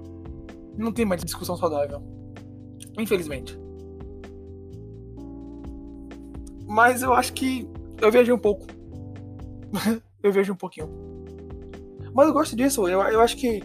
Não 0.77 0.91
tem 0.91 1.05
mais 1.05 1.23
discussão 1.23 1.55
saudável. 1.55 2.10
Infelizmente. 2.97 3.59
Mas 6.67 7.01
eu 7.01 7.13
acho 7.13 7.33
que 7.33 7.67
eu 8.01 8.11
viajei 8.11 8.33
um 8.33 8.39
pouco. 8.39 8.65
eu 10.23 10.31
vejo 10.31 10.53
um 10.53 10.55
pouquinho. 10.55 10.89
Mas 12.13 12.27
eu 12.27 12.33
gosto 12.33 12.55
disso. 12.55 12.87
Eu, 12.87 13.01
eu 13.01 13.21
acho 13.21 13.35
que 13.37 13.61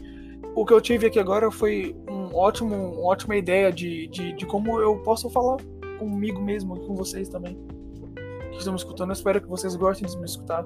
o 0.55 0.65
que 0.65 0.73
eu 0.73 0.81
tive 0.81 1.07
aqui 1.07 1.19
agora 1.19 1.51
foi 1.51 1.97
um 2.09 2.35
ótimo, 2.35 2.75
uma 2.75 3.07
ótima 3.07 3.37
ideia 3.37 3.71
de, 3.71 4.09
de, 4.09 4.33
de 4.33 4.47
como 4.47 4.81
eu 4.81 5.01
posso 5.03 5.31
falar 5.31 5.59
comigo 5.99 6.41
mesmo 6.41 6.77
e 6.77 6.87
com 6.87 6.95
vocês 6.95 7.29
também. 7.29 7.57
Que 8.51 8.59
estão 8.59 8.73
me 8.73 8.79
escutando. 8.79 9.11
Eu 9.11 9.15
espero 9.15 9.41
que 9.41 9.49
vocês 9.49 9.77
gostem 9.77 10.09
de 10.09 10.17
me 10.19 10.25
escutar. 10.25 10.65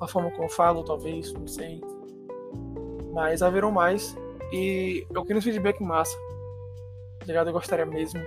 A 0.00 0.06
forma 0.06 0.30
como 0.30 0.44
eu 0.44 0.50
falo, 0.50 0.84
talvez, 0.84 1.32
não 1.32 1.46
sei. 1.46 1.80
Mas 3.12 3.42
haverão 3.42 3.70
mais. 3.70 4.14
E 4.52 5.06
eu 5.08 5.24
quero 5.24 5.38
um 5.38 5.42
feedback 5.42 5.82
massa 5.82 6.16
ligado? 7.26 7.48
Eu 7.48 7.52
gostaria 7.52 7.86
mesmo. 7.86 8.20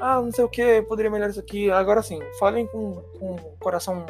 Ah, 0.00 0.20
não 0.20 0.32
sei 0.32 0.44
o 0.44 0.48
que, 0.48 0.82
poderia 0.82 1.10
melhorar 1.10 1.30
isso 1.30 1.40
aqui. 1.40 1.70
Agora 1.70 2.02
sim, 2.02 2.20
falem 2.38 2.66
com, 2.66 3.02
com 3.18 3.36
coração 3.58 4.06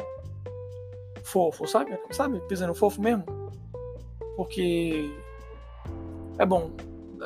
fofo, 1.23 1.67
sabe? 1.67 1.97
Sabe? 2.11 2.39
Pisando 2.47 2.73
fofo 2.73 3.01
mesmo. 3.01 3.25
Porque 4.35 5.13
é 6.37 6.45
bom. 6.45 6.71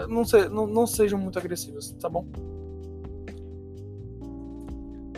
Não, 0.10 0.26
se, 0.26 0.50
não, 0.50 0.68
não 0.68 0.86
sejam 0.86 1.18
muito 1.20 1.40
agressivos, 1.40 1.92
tá 1.94 2.10
bom? 2.10 2.26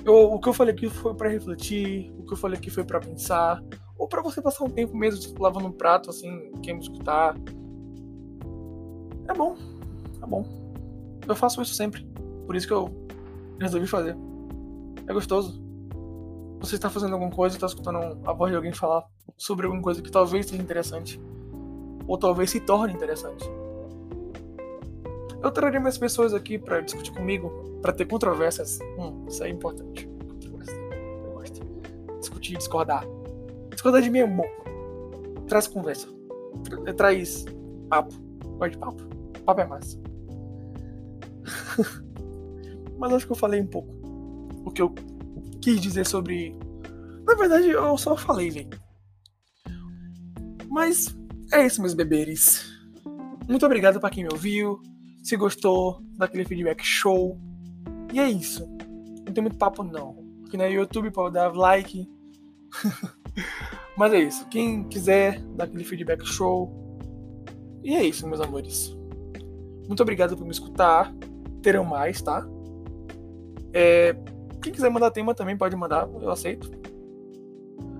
Eu, 0.06 0.34
o 0.34 0.40
que 0.40 0.48
eu 0.48 0.54
falei 0.54 0.74
aqui 0.74 0.90
foi 0.90 1.14
para 1.16 1.30
refletir, 1.30 2.14
o 2.18 2.26
que 2.26 2.34
eu 2.34 2.38
falei 2.38 2.58
aqui 2.58 2.70
foi 2.70 2.84
para 2.84 3.00
pensar, 3.00 3.62
ou 3.98 4.08
para 4.08 4.22
você 4.22 4.42
passar 4.42 4.64
um 4.64 4.70
tempo 4.70 4.96
mesmo 4.96 5.20
tipo, 5.20 5.42
lavando 5.42 5.68
um 5.68 5.72
prato, 5.72 6.10
assim, 6.10 6.52
quem 6.62 6.76
me 6.76 6.80
escutar. 6.80 7.36
É 9.28 9.34
bom, 9.34 9.58
é 10.22 10.26
bom. 10.26 10.67
Eu 11.28 11.36
faço 11.36 11.62
isso 11.62 11.74
sempre, 11.74 12.04
por 12.46 12.56
isso 12.56 12.68
que 12.68 12.74
eu 12.74 12.90
resolvi 13.60 13.88
fazer. 13.88 14.16
É 15.06 15.14
gostoso. 15.14 15.62
Você 16.60 16.76
está 16.76 16.90
fazendo 16.90 17.14
alguma 17.14 17.32
coisa, 17.32 17.56
está 17.56 17.68
escutando 17.68 17.98
a 18.26 18.34
voz 18.34 18.52
de 18.52 18.56
alguém 18.56 18.74
falar 18.74 19.06
sobre 19.36 19.66
alguma 19.66 19.82
coisa 19.82 20.02
que 20.02 20.12
talvez 20.12 20.48
seja 20.48 20.62
interessante, 20.62 21.22
ou 22.08 22.18
talvez 22.18 22.50
se 22.50 22.60
torne 22.60 22.94
interessante. 22.94 23.46
Eu 25.42 25.52
traria 25.52 25.80
mais 25.80 25.98
pessoas 25.98 26.34
aqui 26.34 26.58
para 26.58 26.82
discutir 26.82 27.12
comigo, 27.12 27.80
para 27.82 27.94
ter 27.94 28.06
controvérsias. 28.06 28.80
Hum, 28.98 29.26
isso 29.28 29.44
é 29.44 29.50
importante. 29.50 30.10
Eu 30.44 31.32
gosto. 31.32 31.62
Discutir, 32.20 32.58
discordar. 32.58 33.06
Discordar 33.70 34.02
de 34.02 34.10
mim 34.10 34.20
é 34.20 34.28
bom. 34.28 34.50
Traz 35.48 35.68
conversa. 35.68 36.08
Traz 36.96 37.46
papo. 37.88 38.14
Gosto 38.58 38.72
de 38.72 38.78
papo. 38.80 39.04
Papo 39.46 39.62
é 39.62 39.68
massa. 39.68 40.07
Mas 42.98 43.14
acho 43.14 43.26
que 43.26 43.32
eu 43.32 43.38
falei 43.38 43.62
um 43.62 43.68
pouco 43.68 43.96
o 44.66 44.72
que 44.72 44.82
eu 44.82 44.94
quis 45.62 45.80
dizer 45.80 46.06
sobre. 46.06 46.58
Na 47.26 47.36
verdade, 47.36 47.70
eu 47.70 47.98
só 47.98 48.16
falei, 48.16 48.50
velho. 48.50 48.70
Mas 50.70 51.16
é 51.52 51.66
isso, 51.66 51.82
meus 51.82 51.94
beberes. 51.94 52.66
Muito 53.48 53.66
obrigado 53.66 54.00
para 54.00 54.10
quem 54.10 54.24
me 54.24 54.30
ouviu 54.32 54.82
se 55.28 55.36
gostou 55.36 56.02
daquele 56.18 56.46
feedback 56.46 56.82
show. 56.84 57.38
E 58.14 58.20
é 58.20 58.30
isso. 58.30 58.66
Não 59.26 59.34
tem 59.34 59.42
muito 59.42 59.58
papo 59.58 59.84
não. 59.84 60.26
Aqui 60.46 60.56
no 60.56 60.66
YouTube 60.66 61.12
pode 61.12 61.34
dar 61.34 61.54
like. 61.54 62.10
Mas 63.98 64.14
é 64.14 64.20
isso. 64.20 64.48
Quem 64.48 64.88
quiser 64.88 65.42
dar 65.56 65.66
aquele 65.66 65.84
feedback 65.84 66.26
show. 66.26 66.72
E 67.84 67.94
é 67.94 68.06
isso, 68.06 68.26
meus 68.26 68.40
amores. 68.40 68.96
Muito 69.86 70.02
obrigado 70.02 70.38
por 70.38 70.46
me 70.46 70.52
escutar. 70.52 71.14
Terão 71.68 71.84
mais, 71.84 72.22
tá? 72.22 72.48
É, 73.74 74.16
quem 74.62 74.72
quiser 74.72 74.90
mandar 74.90 75.12
tema 75.12 75.36
também 75.36 75.58
pode 75.58 75.76
mandar, 75.76 76.08
eu 76.22 76.32
aceito. 76.32 76.72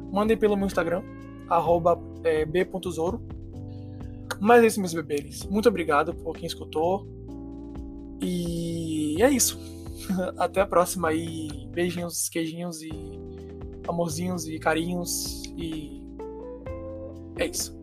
Mandem 0.10 0.38
pelo 0.38 0.56
meu 0.56 0.68
Instagram, 0.68 1.04
arroba 1.50 2.00
é, 2.24 2.46
b.zoro. 2.46 3.22
Mas 4.40 4.64
é 4.64 4.68
isso, 4.68 4.80
meus 4.80 4.94
bebês. 4.94 5.44
Muito 5.48 5.68
obrigado 5.68 6.14
por 6.14 6.34
quem 6.38 6.48
escutou. 6.48 7.06
E 8.22 9.22
é 9.22 9.30
isso. 9.30 9.60
Até 10.40 10.62
a 10.62 10.66
próxima 10.66 11.10
aí. 11.10 11.68
Beijinhos, 11.70 12.30
queijinhos 12.30 12.82
e 12.82 12.90
amorzinhos 13.86 14.48
e 14.48 14.58
carinhos. 14.60 15.44
E 15.58 16.02
é 17.38 17.48
isso. 17.48 17.78